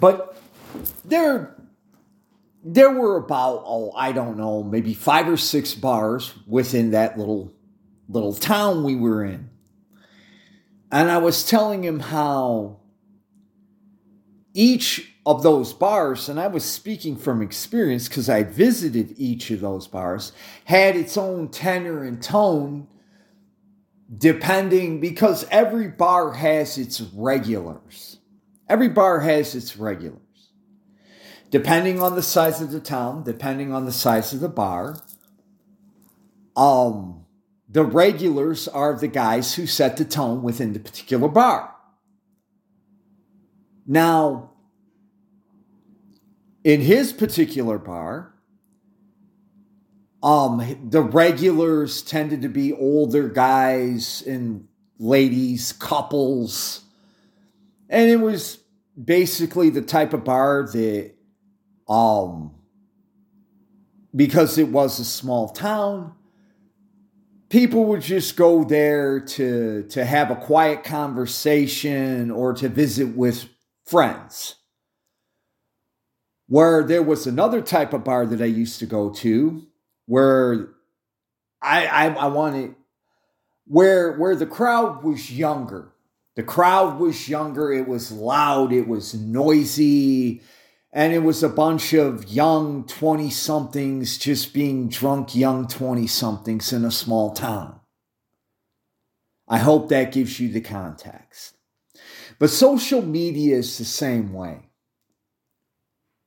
[0.05, 0.37] But
[1.03, 1.55] there
[2.63, 7.51] there were about oh I don't know maybe 5 or 6 bars within that little
[8.07, 9.49] little town we were in.
[10.91, 12.81] And I was telling him how
[14.53, 19.61] each of those bars, and I was speaking from experience because I visited each of
[19.61, 20.33] those bars,
[20.65, 22.87] had its own tenor and tone
[24.15, 28.19] depending because every bar has its regulars.
[28.67, 30.19] Every bar has its regulars.
[31.51, 34.97] Depending on the size of the town, depending on the size of the bar,
[36.55, 37.25] um,
[37.69, 41.75] the regulars are the guys who set the tone within the particular bar.
[43.85, 44.51] Now,
[46.63, 48.33] in his particular bar,
[50.23, 54.67] um, the regulars tended to be older guys and
[54.97, 56.84] ladies, couples.
[57.89, 58.59] And it was
[59.01, 61.11] basically the type of bar that,
[61.87, 62.51] um,
[64.15, 66.15] because it was a small town,
[67.49, 73.47] people would just go there to to have a quiet conversation or to visit with
[73.85, 74.55] friends.
[76.47, 79.63] Where there was another type of bar that I used to go to
[80.05, 80.69] where
[81.61, 82.75] I I, I wanted
[83.65, 85.94] where where the crowd was younger.
[86.35, 90.41] The crowd was younger, it was loud, it was noisy,
[90.91, 96.73] and it was a bunch of young 20 somethings just being drunk young 20 somethings
[96.73, 97.79] in a small town.
[99.47, 101.55] I hope that gives you the context.
[102.37, 104.69] But social media is the same way.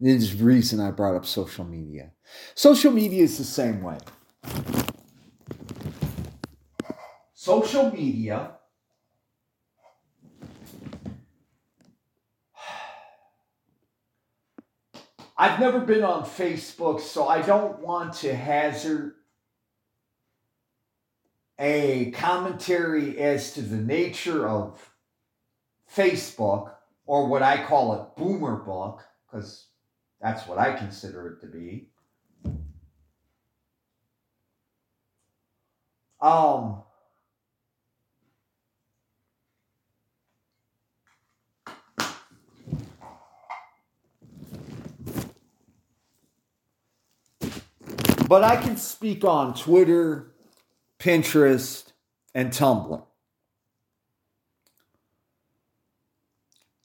[0.00, 2.12] This is the reason I brought up social media.
[2.54, 3.98] Social media is the same way.
[7.34, 8.57] Social media
[15.40, 19.14] I've never been on Facebook, so I don't want to hazard
[21.60, 24.92] a commentary as to the nature of
[25.94, 26.72] Facebook
[27.06, 29.68] or what I call it boomer book, because
[30.20, 31.88] that's what I consider it to be.
[36.20, 36.82] Um,
[48.28, 50.34] but I can speak on Twitter,
[50.98, 51.92] Pinterest,
[52.34, 53.02] and Tumblr.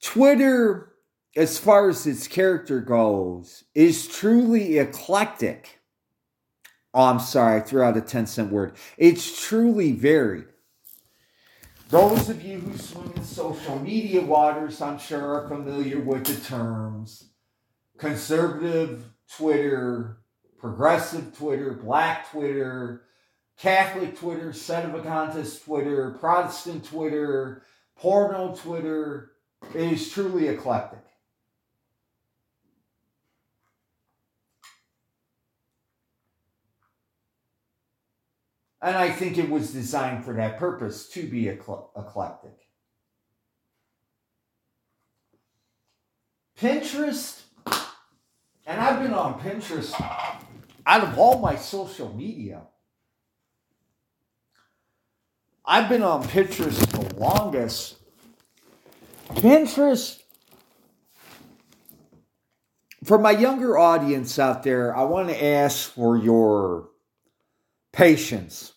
[0.02, 0.94] Twitter,
[1.36, 5.82] as far as its character goes, is truly eclectic.
[6.94, 8.76] Oh, I'm sorry, I threw out a 10 cent word.
[8.98, 10.46] It's truly varied.
[11.90, 16.36] Those of you who swim in social media waters, I'm sure, are familiar with the
[16.48, 17.30] terms
[17.98, 20.23] conservative Twitter,
[20.64, 23.02] progressive Twitter, black Twitter,
[23.58, 27.64] Catholic Twitter, Sedevacantist Twitter, Protestant Twitter,
[27.98, 29.34] porno Twitter,
[29.76, 31.04] it is truly eclectic.
[38.82, 42.70] And I think it was designed for that purpose to be eclectic.
[46.58, 47.42] Pinterest,
[48.66, 49.94] and I've been on Pinterest
[50.86, 52.62] out of all my social media.
[55.66, 57.98] I've been on Pinterest the longest
[59.36, 60.22] Pinterest,
[63.04, 66.90] for my younger audience out there, I want to ask for your
[67.92, 68.74] patience.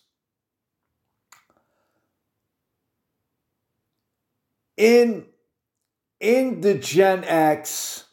[4.75, 5.25] In
[6.19, 8.05] in the Gen X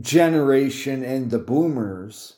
[0.00, 2.35] generation and the boomers,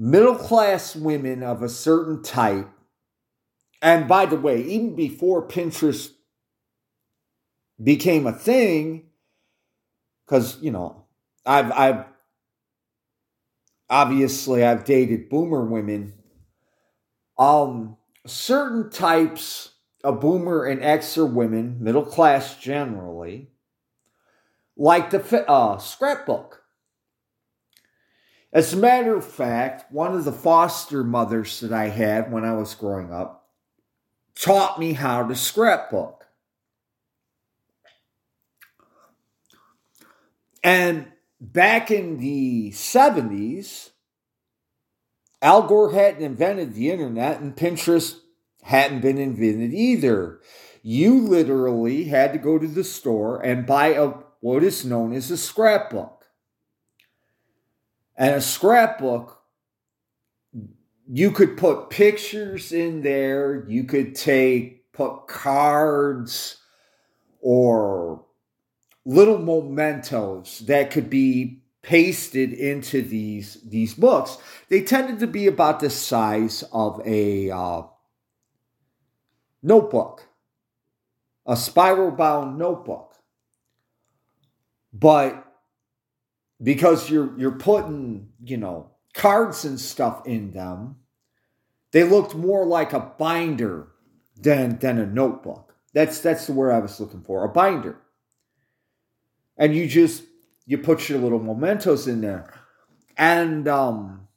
[0.00, 2.70] middle class women of a certain type,
[3.82, 6.10] and by the way, even before Pinterest
[7.82, 9.10] became a thing,
[10.24, 11.04] because, you know,
[11.44, 12.04] I've, I've,
[13.90, 16.14] obviously I've dated boomer women.
[17.38, 23.50] Um, certain types of boomer and Xer women, middle class generally,
[24.76, 26.59] like the uh, scrapbook.
[28.52, 32.52] As a matter of fact, one of the foster mothers that I had when I
[32.54, 33.48] was growing up
[34.34, 36.26] taught me how to scrapbook.
[40.62, 43.90] And back in the 70s,
[45.40, 48.18] Al Gore hadn't invented the internet and Pinterest
[48.62, 50.40] hadn't been invented either.
[50.82, 55.30] You literally had to go to the store and buy a what is known as
[55.30, 56.19] a scrapbook.
[58.20, 59.40] And a scrapbook,
[61.10, 66.58] you could put pictures in there, you could take, put cards
[67.40, 68.26] or
[69.06, 74.36] little mementos that could be pasted into these these books.
[74.68, 77.84] They tended to be about the size of a uh,
[79.62, 80.26] notebook,
[81.46, 83.14] a spiral bound notebook.
[84.92, 85.49] But
[86.62, 90.96] because you're you're putting, you know, cards and stuff in them,
[91.92, 93.88] they looked more like a binder
[94.36, 95.74] than than a notebook.
[95.92, 97.96] That's that's the word I was looking for, a binder.
[99.56, 100.24] And you just
[100.66, 102.52] you put your little mementos in there.
[103.16, 104.28] And um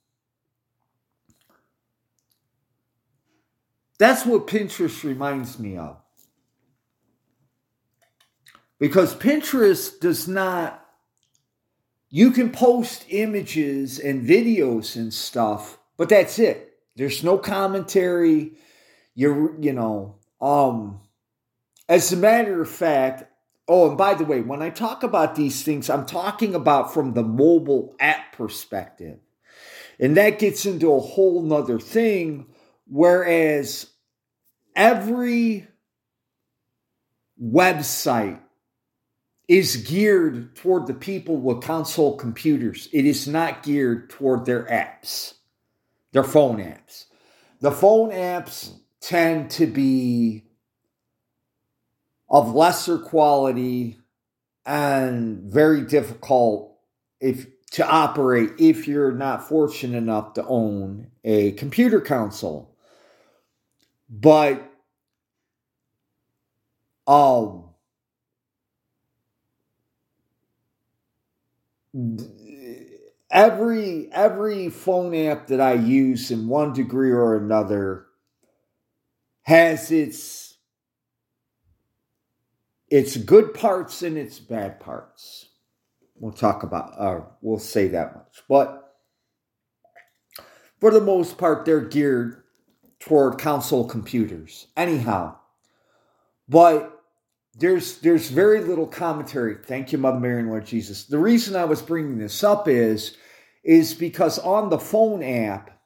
[4.00, 5.98] that's what Pinterest reminds me of
[8.84, 10.83] because Pinterest does not,
[12.16, 16.76] you can post images and videos and stuff, but that's it.
[16.96, 18.52] There's no commentary.
[19.16, 21.02] You're, you know, um,
[21.90, 23.24] as a matter of fact,
[23.68, 27.16] oh, and by the way, when I talk about these things, I'm talking about from
[27.16, 29.18] the mobile app perspective.
[30.00, 32.46] And that gets into a whole nother thing.
[32.86, 33.88] Whereas
[34.76, 35.66] every
[37.42, 38.43] website
[39.48, 42.88] is geared toward the people with console computers.
[42.94, 45.34] It is not geared toward their apps,
[46.12, 47.06] their phone apps.
[47.60, 50.46] The phone apps tend to be
[52.30, 54.00] of lesser quality
[54.66, 56.78] and very difficult
[57.20, 62.76] if to operate if you're not fortunate enough to own a computer console.
[64.10, 64.70] But
[67.08, 67.73] um
[73.32, 78.06] every every phone app that I use in one degree or another
[79.44, 80.58] has its
[82.90, 85.50] its good parts and its bad parts.
[86.16, 88.44] We'll talk about uh we'll say that much.
[88.48, 88.96] But
[90.80, 92.44] for the most part they're geared
[93.00, 94.68] toward console computers.
[94.78, 95.38] Anyhow,
[96.48, 96.93] but
[97.56, 99.58] there's there's very little commentary.
[99.64, 101.06] Thank you, Mother Mary and Lord Jesus.
[101.06, 103.16] The reason I was bringing this up is
[103.64, 105.80] is because on the phone app,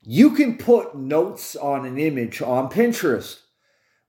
[0.00, 3.40] you can put notes on an image on Pinterest,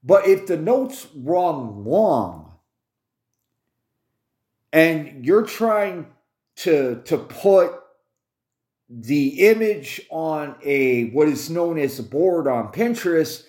[0.02, 2.58] but if the notes run long
[4.72, 6.06] and you're trying
[6.56, 7.72] to to put
[8.88, 13.42] the image on a what is known as a board on Pinterest,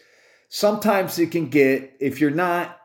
[0.49, 2.78] sometimes it can get if you're not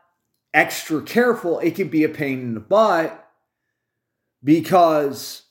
[0.55, 3.29] extra careful, it can be a pain in the butt
[4.43, 5.43] because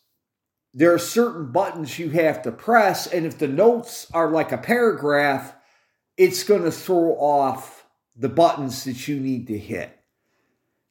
[0.72, 3.06] there are certain buttons you have to press.
[3.06, 5.54] And if the notes are like a paragraph,
[6.16, 7.86] it's going to throw off
[8.16, 9.96] the buttons that you need to hit.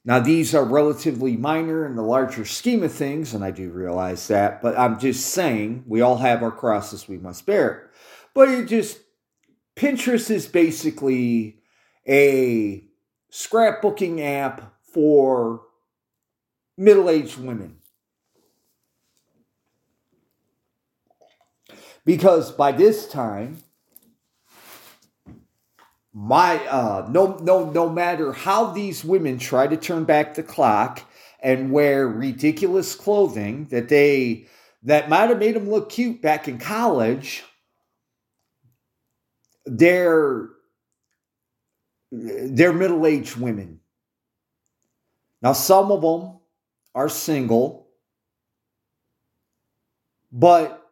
[0.05, 4.27] Now, these are relatively minor in the larger scheme of things, and I do realize
[4.27, 7.89] that, but I'm just saying we all have our crosses we must bear.
[8.33, 8.99] But it just,
[9.77, 11.61] Pinterest is basically
[12.05, 12.83] a
[13.33, 15.61] scrapbooking app for
[16.77, 17.77] middle aged women.
[22.05, 23.57] Because by this time,
[26.13, 31.01] my uh, no no no matter how these women try to turn back the clock
[31.39, 34.47] and wear ridiculous clothing that they
[34.83, 37.43] that might have made them look cute back in college,
[42.13, 43.79] they're they're middle-aged women.
[45.41, 46.37] Now some of them
[46.93, 47.87] are single,
[50.31, 50.87] but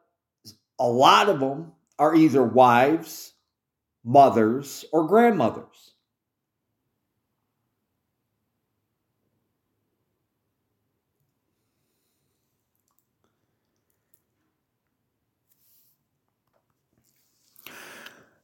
[0.80, 3.34] a lot of them are either wives,
[4.04, 5.91] mothers, or grandmothers.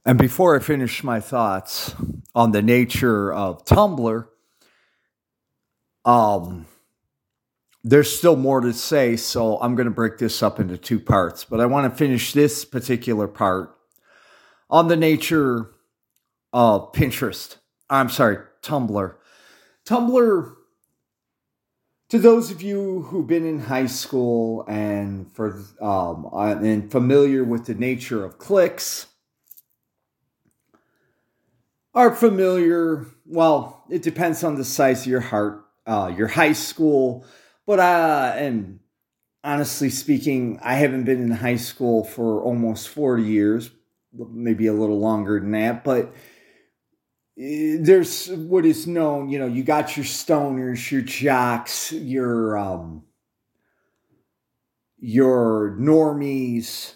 [0.07, 1.93] And before I finish my thoughts
[2.34, 4.25] on the nature of Tumblr,
[6.05, 6.65] um,
[7.84, 11.43] there's still more to say, so I'm going to break this up into two parts.
[11.43, 13.75] But I want to finish this particular part
[14.69, 15.71] on the nature
[16.53, 17.57] of Pinterest.
[17.89, 19.13] I'm sorry, Tumblr.
[19.85, 20.53] Tumblr,
[22.11, 26.29] to those of you who've been in high school and for um,
[26.63, 29.07] and familiar with the nature of cliques,
[31.98, 33.07] are familiar.
[33.26, 37.26] Well, it depends on the size of your heart, uh, your high school.
[37.65, 38.80] But uh, and
[39.44, 43.72] honestly speaking, I haven't been in high school for almost forty years,
[44.14, 45.84] maybe a little longer than that.
[45.84, 46.14] But
[47.38, 49.30] eh, there's what is known.
[49.30, 53.06] You know, you got your stoners, your jocks, your um,
[54.99, 56.94] your normies,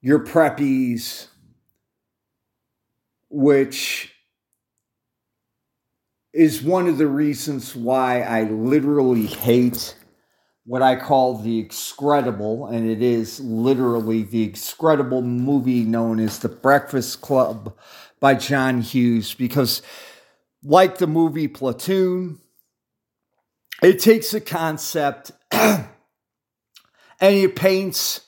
[0.00, 1.28] your preppies
[3.32, 4.12] which
[6.34, 9.96] is one of the reasons why I literally hate
[10.64, 16.48] what I call the excredible, and it is literally the excredible movie known as The
[16.48, 17.76] Breakfast Club
[18.20, 19.82] by John Hughes, because
[20.62, 22.38] like the movie Platoon,
[23.82, 25.88] it takes a concept and
[27.20, 28.20] it paints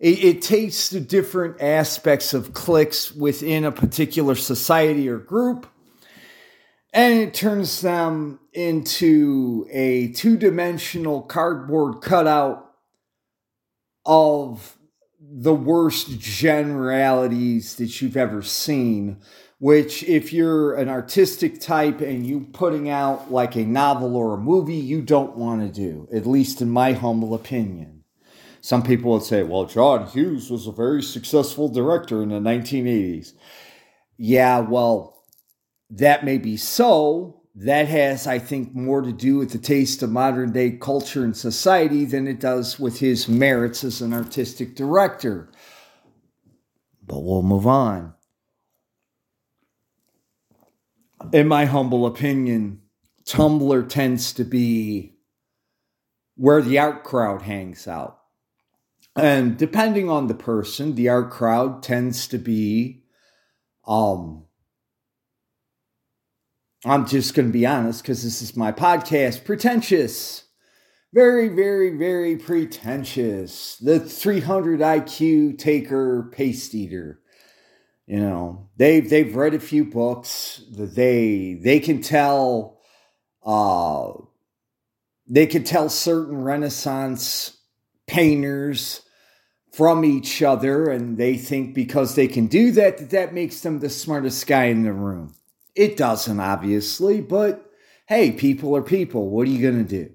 [0.00, 5.66] it, it takes the different aspects of cliques within a particular society or group
[6.94, 12.70] and it turns them into a two dimensional cardboard cutout
[14.06, 14.78] of
[15.20, 19.20] the worst generalities that you've ever seen.
[19.58, 24.38] Which, if you're an artistic type and you putting out like a novel or a
[24.38, 27.93] movie, you don't want to do, at least in my humble opinion.
[28.64, 33.34] Some people would say, well, John Hughes was a very successful director in the 1980s.
[34.16, 35.22] Yeah, well,
[35.90, 37.42] that may be so.
[37.56, 41.36] That has, I think, more to do with the taste of modern day culture and
[41.36, 45.52] society than it does with his merits as an artistic director.
[47.06, 48.14] But we'll move on.
[51.34, 52.80] In my humble opinion,
[53.26, 55.18] Tumblr tends to be
[56.36, 58.20] where the art crowd hangs out.
[59.16, 63.04] And depending on the person, the art crowd tends to be,
[63.86, 64.44] um,
[66.84, 70.44] I'm just going to be honest because this is my podcast, pretentious.
[71.12, 73.76] Very, very, very pretentious.
[73.76, 77.20] The 300 IQ taker, paste eater.
[78.06, 80.60] You know, they've they've read a few books.
[80.70, 82.80] They they can tell
[83.42, 84.12] uh
[85.26, 87.56] they can tell certain Renaissance
[88.06, 89.00] painters
[89.74, 93.80] from each other and they think because they can do that that that makes them
[93.80, 95.34] the smartest guy in the room.
[95.74, 97.72] It doesn't obviously but
[98.06, 99.30] hey people are people.
[99.30, 100.12] What are you going to do?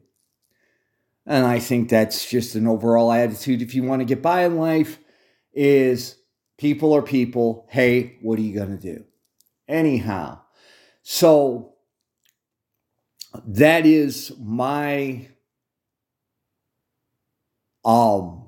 [1.25, 3.61] And i think that's just an overall attitude.
[3.61, 4.97] If you want to get by in life
[5.51, 6.15] is
[6.57, 7.67] people are people.
[7.69, 9.03] Hey what are you going to do?
[9.67, 10.39] Anyhow
[11.03, 11.73] so
[13.45, 15.27] that is my
[17.83, 18.38] um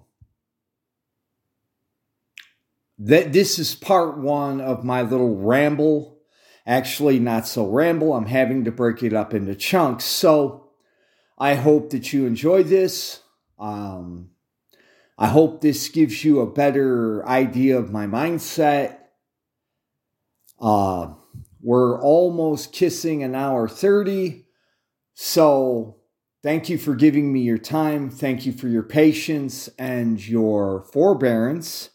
[3.04, 6.20] that this is part one of my little ramble.
[6.68, 8.14] Actually, not so ramble.
[8.14, 10.04] I'm having to break it up into chunks.
[10.04, 10.70] So
[11.36, 13.22] I hope that you enjoy this.
[13.58, 14.30] Um,
[15.18, 18.98] I hope this gives you a better idea of my mindset.
[20.60, 21.14] Uh,
[21.60, 24.46] we're almost kissing an hour 30.
[25.16, 25.98] So
[26.44, 28.12] thank you for giving me your time.
[28.12, 31.90] Thank you for your patience and your forbearance.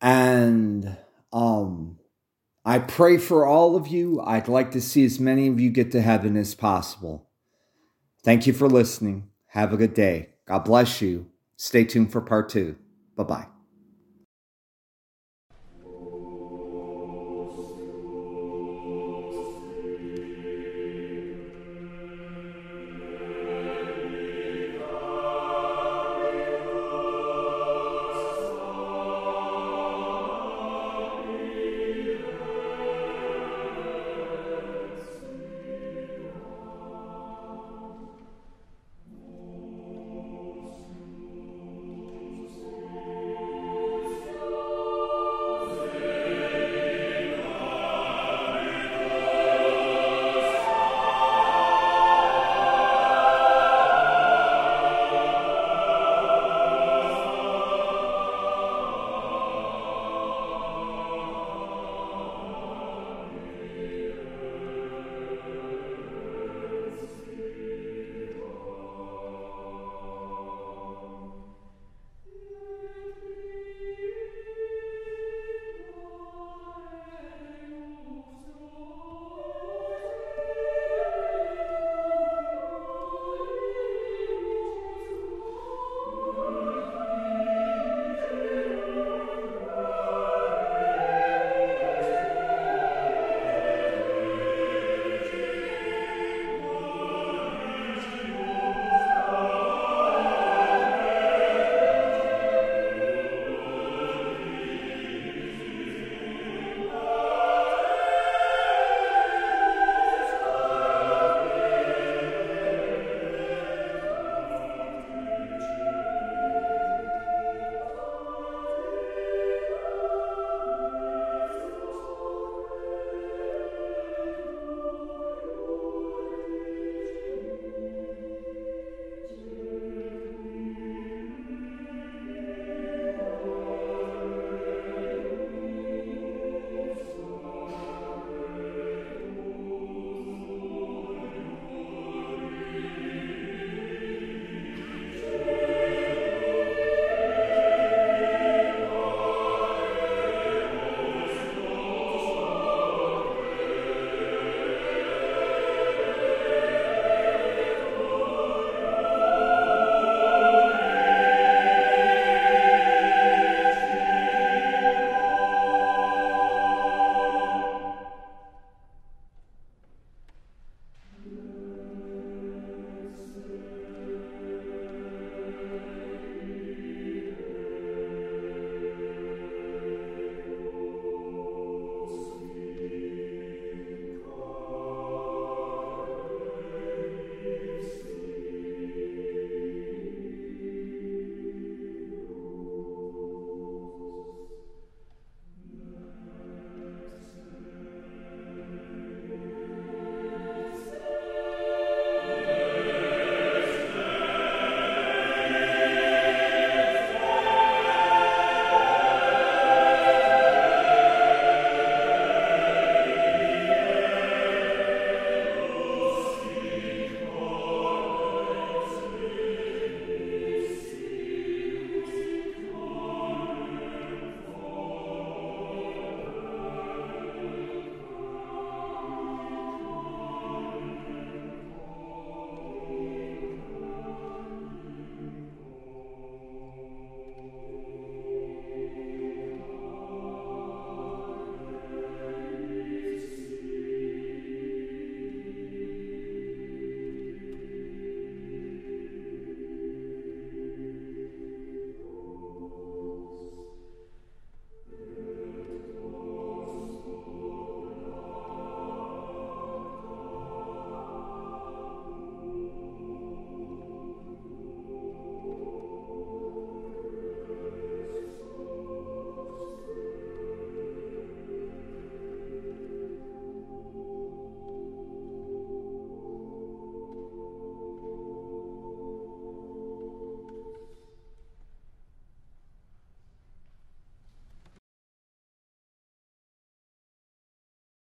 [0.00, 0.96] And
[1.32, 1.98] um,
[2.64, 4.20] I pray for all of you.
[4.20, 7.28] I'd like to see as many of you get to heaven as possible.
[8.22, 9.30] Thank you for listening.
[9.48, 10.30] Have a good day.
[10.46, 11.26] God bless you.
[11.56, 12.76] Stay tuned for part two.
[13.16, 13.57] Bye bye.